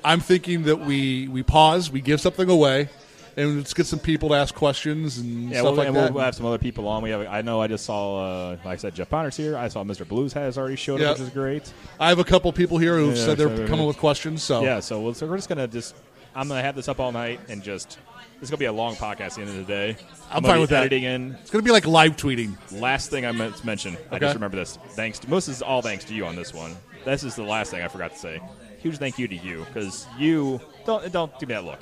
[0.03, 2.89] I'm thinking that we we pause, we give something away,
[3.37, 6.13] and let's get some people to ask questions and Yeah, stuff we'll, like and that.
[6.13, 7.03] we'll have some other people on.
[7.03, 7.27] We have.
[7.27, 7.61] I know.
[7.61, 8.17] I just saw.
[8.17, 9.55] Uh, like I said, Jeff Ponder's here.
[9.55, 10.07] I saw Mr.
[10.07, 11.09] Blues has already showed Yep.
[11.11, 11.71] up, which is great.
[11.99, 14.41] I have a couple people here who've Yeah, said they're coming with questions.
[14.41, 14.79] So Yeah.
[14.79, 15.95] So, we'll, so we're just gonna just.
[16.33, 17.99] I'm gonna have this up all night and just.
[18.41, 19.95] This is gonna be a long podcast at the end of the day.
[20.31, 20.79] I'm gonna fine with that.
[20.79, 21.31] editing in.
[21.39, 22.55] it's going to be like live tweeting.
[22.71, 23.95] Last thing I meant to mention.
[24.09, 24.79] I just remember this.
[24.89, 25.19] Thanks.
[25.19, 26.75] To, most is all thanks to you on this one.
[27.05, 28.41] This is the last thing I forgot to say.
[28.79, 31.81] Huge thank you to you because you don't don't give me that look.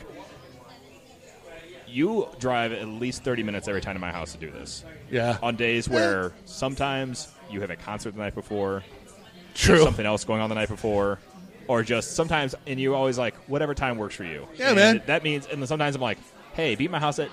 [1.87, 4.83] You drive at least 30 minutes every time to my house to do this.
[5.09, 8.83] Yeah, on days where sometimes you have a concert the night before,
[9.55, 9.81] true.
[9.81, 11.19] something else going on the night before,
[11.69, 14.45] or just sometimes, and you're always like, whatever time works for you.
[14.57, 15.01] Yeah, And man.
[15.05, 16.17] That means, and sometimes I'm like,
[16.59, 17.29] hey, be at my house at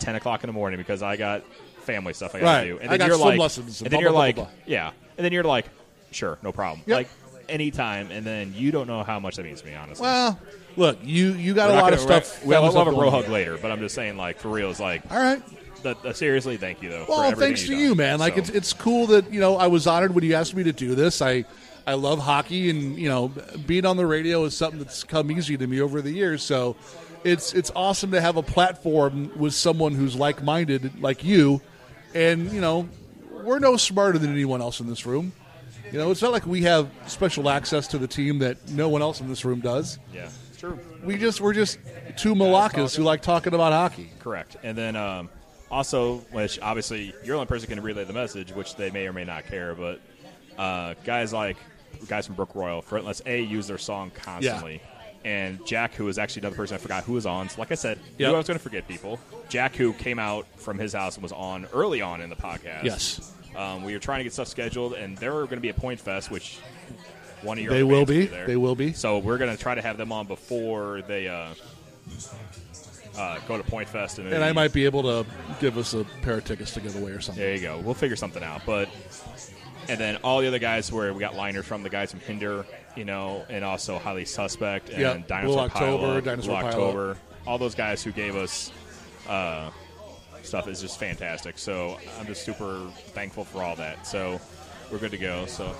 [0.00, 1.42] 10 o'clock in the morning because I got
[1.84, 2.64] family stuff I got to Right.
[2.68, 2.78] do.
[2.78, 4.26] And I then got you're swim like, lessons and and then blah, you're blah, blah,
[4.26, 4.52] like, blah, blah.
[4.66, 5.66] yeah, and then you're like,
[6.12, 6.82] sure, no problem.
[6.86, 6.96] Yep.
[6.96, 7.08] Like
[7.48, 10.02] anytime, and then you don't know how much that means to me, honestly.
[10.04, 10.38] Well,
[10.76, 12.44] look, you you got We're a not lot of gonna- stuff.
[12.44, 14.80] We'll, have a stuff bro hug later, but I'm just saying, like, for real, it's
[14.80, 15.42] like, All right.
[15.82, 17.04] the, the, seriously, thank you, though.
[17.06, 17.96] for Well, everything thanks to you've you, done.
[17.98, 18.18] man.
[18.20, 20.62] Like So- it's it's cool that you know I was honored when you asked me
[20.64, 21.20] to do this.
[21.20, 21.44] I
[21.86, 23.32] I love hockey, and you know
[23.66, 26.42] being on the radio is something that's come easy to me over the years.
[26.42, 26.76] So
[27.24, 31.60] it's it's awesome to have a platform with someone who's like minded like you,
[32.14, 32.88] and you know
[33.30, 35.32] we're no smarter than anyone else in this room.
[35.92, 39.02] You know, it's not like we have special access to the team that no one
[39.02, 39.98] else in this room does.
[40.14, 40.78] Yeah, it's true.
[41.04, 41.78] We just we're just
[42.16, 44.10] two Malakas who like talking about hockey.
[44.20, 44.56] Correct.
[44.62, 45.28] And then um,
[45.70, 49.06] also, which obviously you're the only person who can relay the message, which they may
[49.06, 50.00] or may not care, but
[50.58, 51.56] uh, guys like
[52.06, 54.80] guys from Brook Royal, for Let's A, use their song constantly.
[55.24, 57.48] And Jack, who was actually another person I forgot who was on.
[57.50, 58.34] So like I said, knew Yep.
[58.34, 59.20] I was going to forget people.
[59.50, 62.84] Jack, who came out from his house and was on early on in the podcast.
[62.84, 63.32] Yes.
[63.54, 65.74] Um, we were trying to get stuff scheduled, and there were going to be a
[65.74, 66.58] Pointfest, which
[67.42, 68.26] one of your They will bands be.
[68.26, 68.46] there.
[68.46, 68.92] They will be.
[68.92, 71.48] So we're going to try to have them on before they uh,
[73.18, 75.26] uh, go to Pointfest, and, And I might be able to
[75.60, 77.42] give us a pair of tickets to give away or something.
[77.42, 77.78] There you go.
[77.78, 78.62] We'll figure something out.
[78.64, 78.88] But
[79.88, 82.64] and then all the other guys where we got liners from the guys from Hinder,
[82.96, 86.68] you know, and also Highly Suspect and Yeah, Dinosaur Blue October, Pilot, Dinosaur Blue.
[86.68, 88.72] October, all those guys who gave us
[89.28, 89.70] uh,
[90.42, 91.58] stuff is just fantastic.
[91.58, 94.06] So I'm just super thankful for all that.
[94.06, 94.40] So
[94.90, 95.46] we're good to go.
[95.46, 95.74] So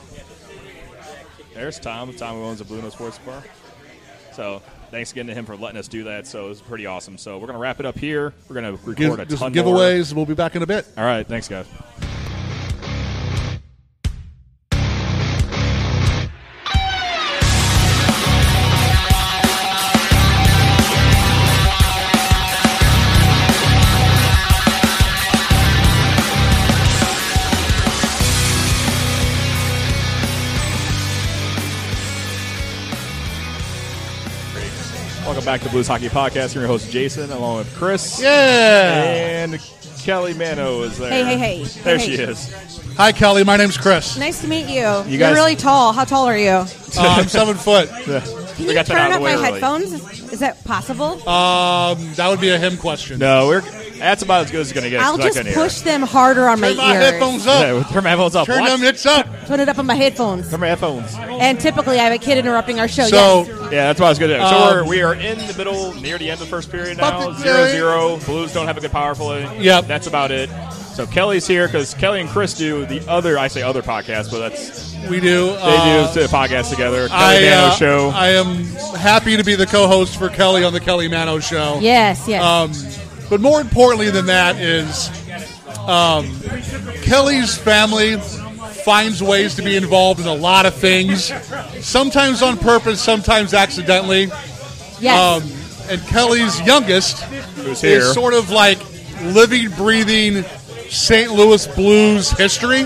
[1.55, 2.13] there's Tom.
[2.15, 3.43] Tom who owns the BlueNote Sports Bar.
[4.33, 6.27] So thanks again to him for letting us do that.
[6.27, 7.19] So it was pretty awesome.
[7.19, 8.33] So we're gonna wrap it up here.
[8.49, 9.65] We're gonna record Give, a ton more.
[9.65, 10.13] giveaways.
[10.13, 10.87] We'll be back in a bit.
[10.97, 11.67] All right, thanks guys.
[35.25, 36.55] Welcome back to Blues Hockey Podcast.
[36.55, 39.03] You're your host Jason, along with Chris Yeah.
[39.05, 39.61] and
[40.03, 41.11] Kelly Manno is there.
[41.11, 41.65] Hey, hey, hey.
[41.83, 42.25] There Hey, she hey.
[42.25, 42.53] is.
[42.97, 43.45] Hi, Kelly.
[43.45, 44.17] My name's Chris.
[44.19, 44.81] Nice to meet you.
[44.83, 45.93] You You guys- are really tall.
[45.93, 46.49] How tall are you?
[46.51, 46.67] Uh,
[46.99, 47.89] I'm seven foot.
[48.05, 48.23] Can
[48.59, 49.53] we you got that turn out of up way my early.
[49.61, 49.93] headphones?
[50.33, 51.27] Is that possible?
[51.29, 53.19] Um, that would be a him question.
[53.21, 53.63] No, we're
[54.01, 55.01] that's about as good as it's gonna get.
[55.01, 57.05] I'll just couldn't push them harder on Turn my my ears.
[57.11, 57.53] headphones hear.
[57.53, 57.61] up.
[57.87, 58.47] Yeah, turn my headphones up.
[58.47, 58.71] Turn What?
[58.71, 59.27] them hits up.
[59.47, 60.51] Put it up on my headphones.
[60.51, 61.15] Turn my headphones.
[61.17, 63.05] And typically, I have a kid interrupting our show.
[63.07, 63.49] So, yes.
[63.73, 64.41] Yeah, that's what I was gonna do.
[64.41, 66.99] So Um, we're, we are in the middle, near the end of the first period
[66.99, 67.19] now.
[67.21, 67.71] Fucking Zero great.
[67.73, 68.17] zero.
[68.27, 69.49] Blues don't have a good power play.
[69.61, 69.87] Yep.
[69.87, 70.51] That's about it.
[70.95, 73.39] So Kelly's here because Kelly and Chris do the other.
[73.39, 75.47] I say other podcast, but that's we do.
[75.47, 77.09] they uh, do the podcast together.
[77.09, 78.09] Kelly I, Manno uh, show.
[78.11, 78.65] I am
[78.97, 81.79] happy to be the co-host for Kelly on the Kelly Manno Show.
[81.81, 82.43] yes, yes.
[82.43, 82.73] Um,
[83.31, 85.09] but more importantly than that is
[85.89, 86.29] um,
[87.03, 88.17] Kelly's family
[88.85, 91.33] finds ways to be involved in a lot of things,
[91.85, 94.27] sometimes on purpose, sometimes accidentally.
[95.01, 95.43] yes.
[95.43, 97.99] Um, and Kelly's youngest Who's here?
[98.01, 98.79] is sort of like
[99.23, 100.45] living, breathing
[100.89, 101.33] St.
[101.33, 102.85] Louis blues history.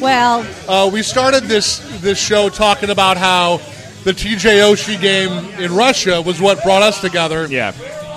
[0.00, 3.58] well, Uh, we started this this show talking about how
[4.04, 7.46] the TJ Oshie game in Russia was what brought us together.
[7.50, 7.72] yeah.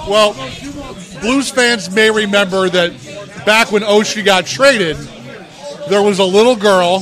[0.08, 0.34] Well,
[1.24, 2.92] Blues fans may remember that
[3.46, 4.98] back when Oshie got traded,
[5.90, 7.00] there was a little girl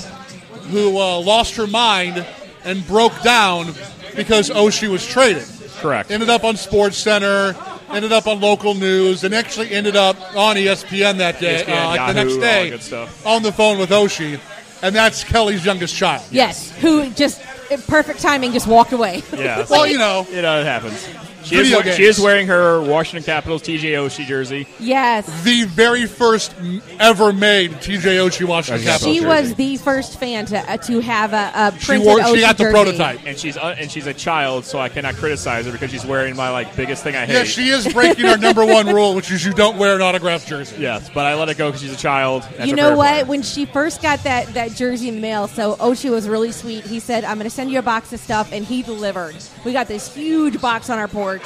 [0.70, 2.26] who uh, lost her mind
[2.64, 3.74] and broke down
[4.16, 5.44] because Oshie was traded.
[5.80, 6.12] Correct.
[6.12, 7.56] Ended up on SportsCenter,
[7.90, 11.88] ended up on local news, and actually ended up on ESPN that day, ESPN, uh,
[11.88, 13.26] like the next day, that good stuff.
[13.26, 14.40] on the phone with Oshie,
[14.84, 16.24] and that's Kelly's youngest child.
[16.30, 16.70] yes.
[16.82, 19.24] Who just, in perfect timing, just walked away.
[19.34, 19.66] Yeah.
[19.70, 21.08] Well, you know, You know, it happens.
[21.52, 24.68] She is, Video we- she is wearing her Washington Capitals TJ Oshie jersey.
[24.80, 25.26] yes.
[25.44, 29.14] the very first m- ever made TJ Oshie Washington Yeah, Capitals.
[29.16, 29.28] She jersey.
[29.28, 32.18] was the first fan to uh, to have a, a She printed wore.
[32.20, 32.74] Oshie She got the jersey.
[32.74, 33.20] prototype.
[33.26, 36.36] And she's uh, and she's a child, so I cannot criticize her because she's wearing
[36.36, 37.34] my like biggest thing I hate.
[37.34, 40.48] Yeah, she is breaking our number one rule, which is you don't wear an autographed
[40.48, 40.78] jersey.
[40.80, 42.44] Yes, but I let it go because she's a child.
[42.58, 43.12] That's you her know favorite what?
[43.14, 43.26] player.
[43.26, 46.86] When she first got that, that jersey in the mail, so Oshie was really sweet.
[46.86, 49.36] He said, I'm going to send you a box of stuff, and he delivered.
[49.66, 51.41] We got this huge box on our porch.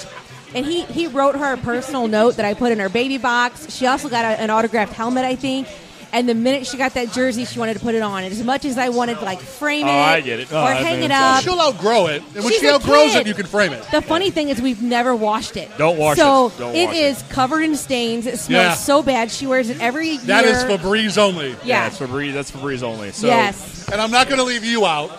[0.54, 3.76] And he, he wrote her a personal note that I put in her baby box.
[3.76, 5.68] She also got a, an autographed helmet, I think.
[6.14, 8.24] And the minute she got that jersey, she wanted to put it on.
[8.24, 10.48] And as much as I wanted to like frame Oh, it I get it.
[10.50, 12.76] Oh, or I hang mean, it up, She'll outgrow it, and when She's she a
[12.76, 13.22] outgrows kid.
[13.22, 13.84] it, you can frame it.
[13.92, 15.70] the funny thing is we've never washed it.
[15.78, 16.58] Don't wash so it.
[16.58, 17.00] Don't it wash it.
[17.04, 18.26] is covered in stains.
[18.26, 18.74] It smells Yeah.
[18.76, 19.30] so bad.
[19.30, 20.20] She wears it every year.
[20.22, 21.50] That is Febreze only.
[21.50, 21.88] yeah, Yeah.
[21.88, 22.32] it's Febreze.
[22.34, 23.12] That's Febreze only.
[23.12, 23.90] So yes.
[23.92, 25.10] And I'm not going to leave you out.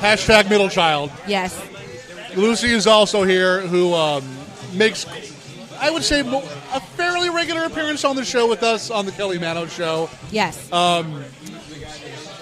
[0.00, 1.12] Hashtag middle child.
[1.28, 1.56] Yes.
[2.36, 4.24] Lucy is also here, who um,
[4.74, 5.06] makes,
[5.80, 9.38] I would say, a fairly regular appearance on the show with us on the Kelly
[9.38, 10.10] Manno show.
[10.30, 10.68] Yes.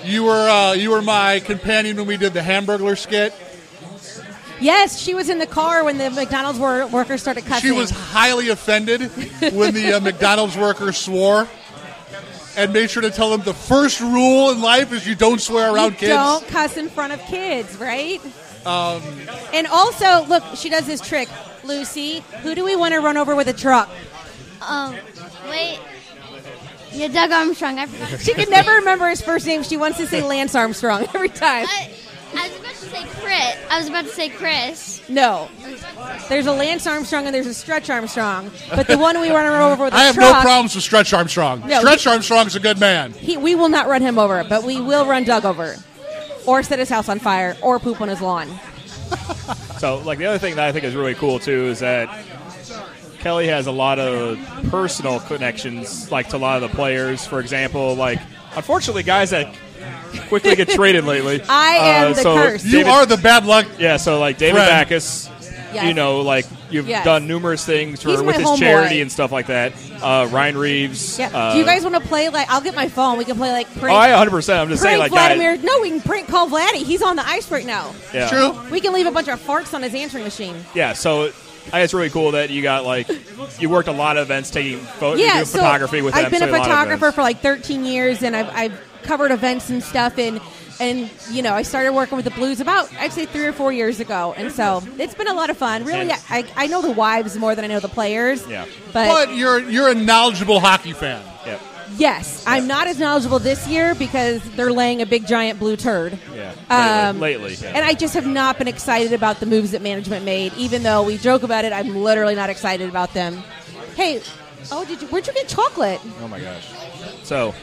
[0.04, 3.32] You were uh, you were my companion when we did the Hamburglar skit.
[4.60, 7.70] Yes, she was in the car when the McDonald's wor- workers started cussing.
[7.70, 9.10] She was highly offended
[9.52, 11.48] when the uh, McDonald's worker swore,
[12.56, 15.74] and made sure to tell them the first rule in life is you don't swear
[15.74, 16.12] around you kids.
[16.12, 18.20] Don't cuss in front of kids, right?
[18.66, 19.02] Um,
[19.52, 21.28] and also, look, she does this trick.
[21.64, 23.88] Lucy, who do we want to run over with a truck?
[24.66, 24.96] Um,
[25.48, 25.78] wait.
[26.92, 27.78] Yeah, Doug Armstrong.
[27.78, 28.20] I forgot.
[28.20, 29.62] She can never remember his first name.
[29.64, 31.66] She wants to say Lance Armstrong every time.
[31.68, 31.90] I,
[32.36, 33.56] I was about to say Chris.
[33.70, 35.08] I was about to say Chris.
[35.08, 35.48] No.
[36.28, 38.50] There's a Lance Armstrong and there's a Stretch Armstrong.
[38.70, 40.74] But the one we want to run over with the I have truck, no problems
[40.74, 41.66] with Stretch Armstrong.
[41.66, 43.12] No, Stretch he- Armstrong's a good man.
[43.12, 45.76] He, we will not run him over, but we will run Doug over.
[46.46, 48.48] Or set his house on fire, or poop on his lawn.
[49.78, 52.08] So, like the other thing that I think is really cool too is that
[53.20, 54.38] Kelly has a lot of
[54.70, 57.26] personal connections, like to a lot of the players.
[57.26, 58.20] For example, like
[58.56, 59.54] unfortunately, guys that
[60.28, 61.42] quickly get traded lately.
[61.48, 62.64] I am Uh, the so curse.
[62.64, 63.66] You David- are the bad luck.
[63.78, 64.68] Yeah, so like David Friend.
[64.68, 65.30] Backes,
[65.72, 65.86] Yes.
[65.88, 67.04] you know, like you've Yes.
[67.04, 68.58] done numerous things for with my his homeboy.
[68.58, 69.72] charity and stuff like that.
[70.02, 71.18] Uh, Ryan Reaves.
[71.18, 71.30] Yeah.
[71.32, 72.50] Uh, Do you guys want to play like?
[72.50, 73.16] I'll get my phone.
[73.16, 73.86] We can play like Oh.
[73.86, 74.30] I 100.
[74.30, 75.56] percent I'm just saying, prank like guys- Vladimir.
[75.64, 76.84] No, we can prank call Vladdy.
[76.84, 77.94] He's on the ice right now.
[78.12, 78.28] yeah.
[78.28, 78.58] True.
[78.70, 80.56] We can leave a bunch of farts on his answering machine.
[80.74, 81.22] Yeah, so
[81.68, 83.08] I think it's really cool that you got like
[83.60, 86.40] you worked a lot of events taking photo, yeah, doing so photography with I've them.
[86.40, 87.14] been so a photographer events.
[87.14, 90.18] for like 13 years, and I've, I've covered events and stuff.
[90.18, 90.40] And
[90.80, 93.72] and you know, I started working with the Blues about I'd say three or four
[93.72, 95.84] years ago, and so it's been a lot of fun.
[95.84, 98.46] Really, And- I, I know the wives more than I know the players.
[98.48, 98.66] Yeah.
[98.92, 101.22] but, But you're you're a knowledgeable hockey fan.
[101.46, 101.58] Yeah,
[101.96, 106.18] yes, I'm not as knowledgeable this year because they're laying a big giant blue turd.
[106.34, 106.52] yeah.
[106.70, 107.74] Um, lately, lately, yeah.
[107.76, 110.54] And I just have not been excited about the moves that management made.
[110.54, 113.42] Even though we joke about it, I'm literally not excited about them.
[113.94, 114.22] Hey,
[114.72, 115.08] oh, did you?
[115.08, 116.00] Where'd you get chocolate?
[116.20, 116.66] oh my gosh.
[117.22, 117.54] So,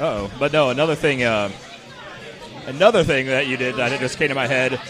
[0.00, 1.22] oh, but no, another thing.
[1.22, 1.50] Uh,
[2.66, 4.80] another thing that you did that just came to my head.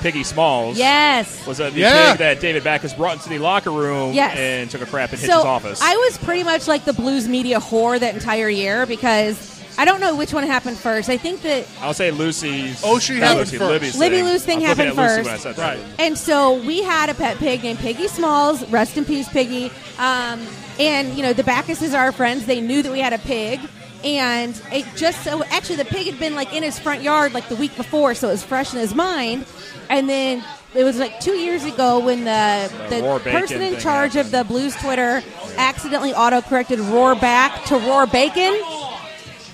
[0.00, 0.76] Piggy Smalls.
[0.76, 1.46] Yes.
[1.46, 2.10] Was a the Yeah.
[2.12, 4.36] pig that David Backes brought into the locker room Yes.
[4.36, 5.80] and took a crap in so Hitch's office.
[5.82, 9.36] I was pretty much like the blues media whore that entire year because
[9.78, 11.08] I don't know which one happened first.
[11.08, 12.80] I think that I'll say Lucy's.
[12.84, 13.70] Oh, she not happened Lucy, first.
[13.70, 14.24] Libby's Libby thing.
[14.24, 15.24] Lou's thing I was happened at Lucy first.
[15.26, 15.76] when I said that.
[15.76, 15.84] Right.
[15.98, 18.64] And so we had a pet pig named Piggy Smalls.
[18.68, 19.70] Rest in peace, Piggy.
[19.98, 20.40] Um,
[20.80, 22.46] and you know the Backeses are our friends.
[22.46, 23.60] They knew that we had a pig,
[24.06, 27.48] and it just so actually the pig had been like in his front yard like
[27.48, 29.44] the week before, so it was fresh in his mind.
[29.90, 30.44] And then
[30.74, 34.44] it was like two years ago when the The the, person in charge of the
[34.44, 35.22] Blues Twitter
[35.56, 38.54] accidentally auto corrected roar back to roar bacon.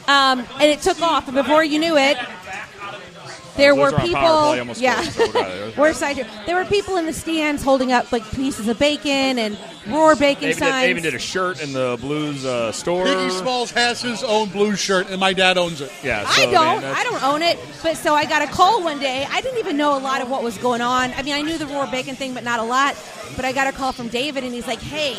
[0.08, 2.18] Um, and it took off, and before you knew it,
[3.56, 4.14] there were people.
[4.14, 5.76] power play almost yeah, we got it.
[5.76, 6.26] we're side.
[6.46, 10.42] There were people in the stands holding up like pieces of bacon and roar bacon
[10.44, 10.82] They even, did, signs.
[10.84, 13.04] they even did a shirt in the Blues uh, store.
[13.04, 15.92] Piggy Smalls has his own blue shirt, and my dad owns it.
[16.02, 16.52] Yeah, I don't.
[16.52, 17.58] man, that's- I don't own it.
[17.82, 19.26] But so I got a call one day.
[19.30, 21.12] I didn't even know a lot of what was going on.
[21.12, 22.96] I mean, I knew the roar bacon thing, but not a lot.
[23.36, 25.16] But I got a call from David, and he's like, "Hey,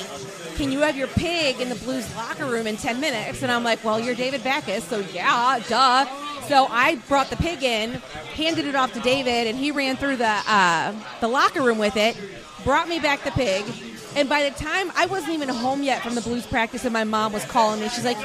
[0.55, 3.63] can you have your pig in the Blues locker room in ten minutes?" And I'm
[3.63, 6.05] like, "Well, you're David Backes, so yeah, duh."
[6.47, 7.93] So I brought the pig in,
[8.35, 11.97] handed it off to David, and he ran through the uh, the locker room with
[11.97, 12.17] it.
[12.63, 13.65] Brought me back the pig.
[14.15, 17.03] And by the time I wasn't even home yet from the blues practice, and my
[17.03, 18.17] mom was calling me, she's like,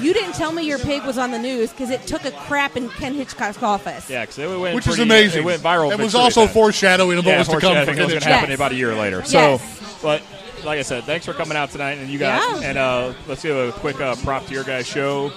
[0.00, 2.76] "You didn't tell me your pig was on the news because it took a crap
[2.76, 5.42] in Ken Hitchcock's office." Yeah, because it went Which is amazing.
[5.42, 5.92] It went viral.
[5.92, 6.54] It was also fast.
[6.54, 8.28] foreshadowing of what yeah, was to come fortunately, I for think it was going to
[8.28, 8.58] happen Yes.
[8.58, 9.18] about a year later.
[9.26, 9.30] Yes.
[9.30, 9.60] So,
[10.02, 10.22] but
[10.64, 12.68] like I said, thanks for coming out tonight, and you guys, Yeah.
[12.68, 15.30] and uh, let's give a quick uh, prop to your guys' show.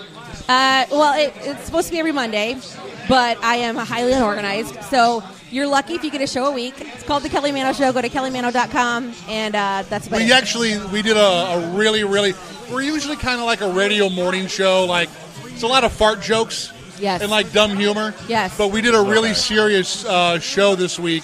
[0.47, 2.57] Uh, well, it, it's supposed to be every Monday,
[3.07, 4.81] but I am highly unorganized.
[4.83, 6.75] So you're lucky if you get a show a week.
[6.79, 7.91] It's called The Kelly Manno Show.
[7.91, 10.25] Go to kellymanno.com, and uh, that's about it.
[10.25, 10.35] We it.
[10.35, 12.33] actually we did a, a really really.
[12.71, 14.85] We're usually kind of like a radio morning show.
[14.85, 15.09] Like
[15.45, 16.71] it's a lot of fart jokes.
[16.99, 17.21] Yes.
[17.21, 18.13] And like dumb humor.
[18.27, 18.55] Yes.
[18.57, 21.23] But we did a really serious uh, show this week.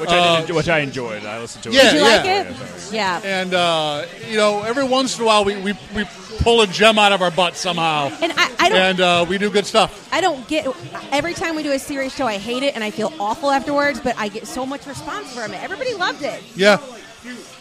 [0.00, 1.24] Which I did, which I enjoyed.
[1.24, 1.76] I listened to it.
[1.76, 2.42] Uh, yeah, Did you like yeah.
[2.42, 2.92] it?
[2.92, 3.20] Yeah.
[3.24, 6.04] And uh, you know, every once in a while we, we, we
[6.38, 8.10] pull a gem out of our butt somehow.
[8.20, 8.78] And I, I don't.
[8.78, 10.08] And uh, we do good stuff.
[10.12, 10.66] I don't get
[11.12, 12.26] every time we do a serious show.
[12.26, 14.00] I hate it and I feel awful afterwards.
[14.00, 15.62] But I get so much response from it.
[15.62, 16.42] Everybody loved it.
[16.56, 16.78] Yeah.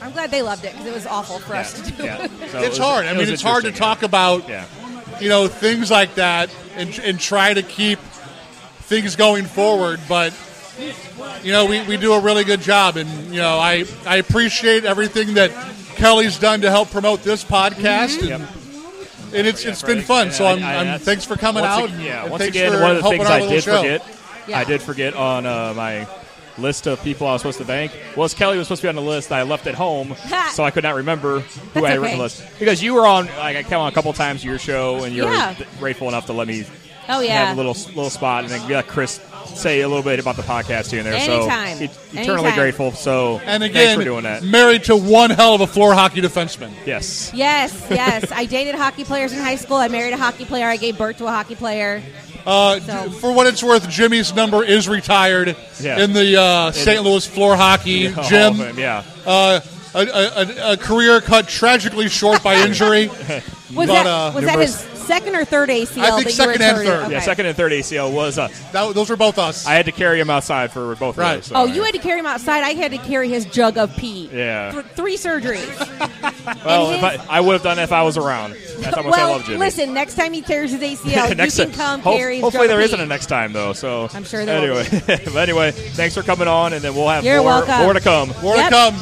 [0.01, 2.03] I'm glad they loved it because it was awful for us to do.
[2.03, 2.27] Yeah.
[2.27, 3.05] So it It's was- hard.
[3.05, 4.65] it I mean, it's hard to interesting, talk about Yeah.
[5.21, 7.99] you know things like that and, and try to keep
[8.81, 10.34] things going forward but
[11.43, 14.86] you know we, we do a really good job and you know I, I appreciate
[14.86, 15.51] everything that
[15.95, 18.39] kelly's done to help promote this podcast Yep.
[18.41, 21.84] and, and it's it's been fun so I- I'm, I- I'm thanks for coming once
[21.84, 23.78] out ag- yeah, once again, one of the things I did show.
[23.78, 24.05] forget,
[24.47, 24.59] Yeah.
[24.59, 26.07] I did forget on uh, my
[26.59, 28.95] list of people I was supposed to thank was Kelly was supposed to be on
[28.95, 29.32] the list.
[29.32, 30.15] I left at home,
[30.51, 33.07] so I could not remember who That's I had written the list because you were
[33.07, 33.26] on.
[33.26, 35.57] Like I came on a couple times to your show, and you Yeah.
[35.57, 36.65] were grateful enough to let me
[37.09, 37.45] Oh yeah.
[37.45, 40.41] have a little little spot, and then let Chris say a little bit about the
[40.43, 41.13] podcast here and there.
[41.15, 41.77] Anytime.
[41.77, 42.55] So et- eternally Anytime.
[42.59, 42.91] grateful.
[42.91, 44.43] So and again, thanks again for doing that.
[44.43, 47.31] married to one hell of a floor hockey defenseman Yes.
[47.33, 48.31] Yes, yes.
[48.31, 49.77] I dated hockey players in high school.
[49.77, 50.67] I married a hockey player.
[50.67, 52.01] I gave birth to a hockey player.
[52.45, 55.99] uh, So- for what it's worth Jimmy's number is retired Yeah.
[56.03, 57.03] in the uh, St.
[57.03, 59.03] Louis floor hockey Hall gym Fame, yeah.
[59.25, 59.59] uh,
[59.95, 60.03] a, a,
[60.69, 63.07] a- a career cut tragically short by injury.
[63.07, 63.39] Was
[63.75, 66.01] But, that uh, was that his second or third ACL?
[66.01, 67.12] I think that second you and were third.
[67.12, 68.38] Yeah, second and third ACL was.
[68.38, 69.66] Uh, That, those were both us.
[69.68, 71.36] I had to carry him outside for both Right.
[71.36, 71.45] of those.
[71.47, 72.64] so, Oh, you had to carry him outside.
[72.64, 74.30] I had to carry his jug of pee.
[74.34, 74.72] Yeah.
[74.72, 75.70] Th- three surgeries.
[76.66, 78.54] Well, and if I, I would have done it if I was around.
[78.54, 79.58] That's how much I well, love Jimmy.
[79.60, 79.93] listen.
[79.93, 82.36] Next time he tears his ACL, next you can time- come ho- carry.
[82.36, 83.72] his hopefully jug there of isn't a next time though.
[83.74, 87.08] So I'm sure there will anyway, but anyway, thanks for coming on, and then we'll
[87.08, 87.80] have You're more welcome.
[87.82, 88.34] more to come.
[88.41, 88.70] More Yep.
[88.70, 88.95] to come.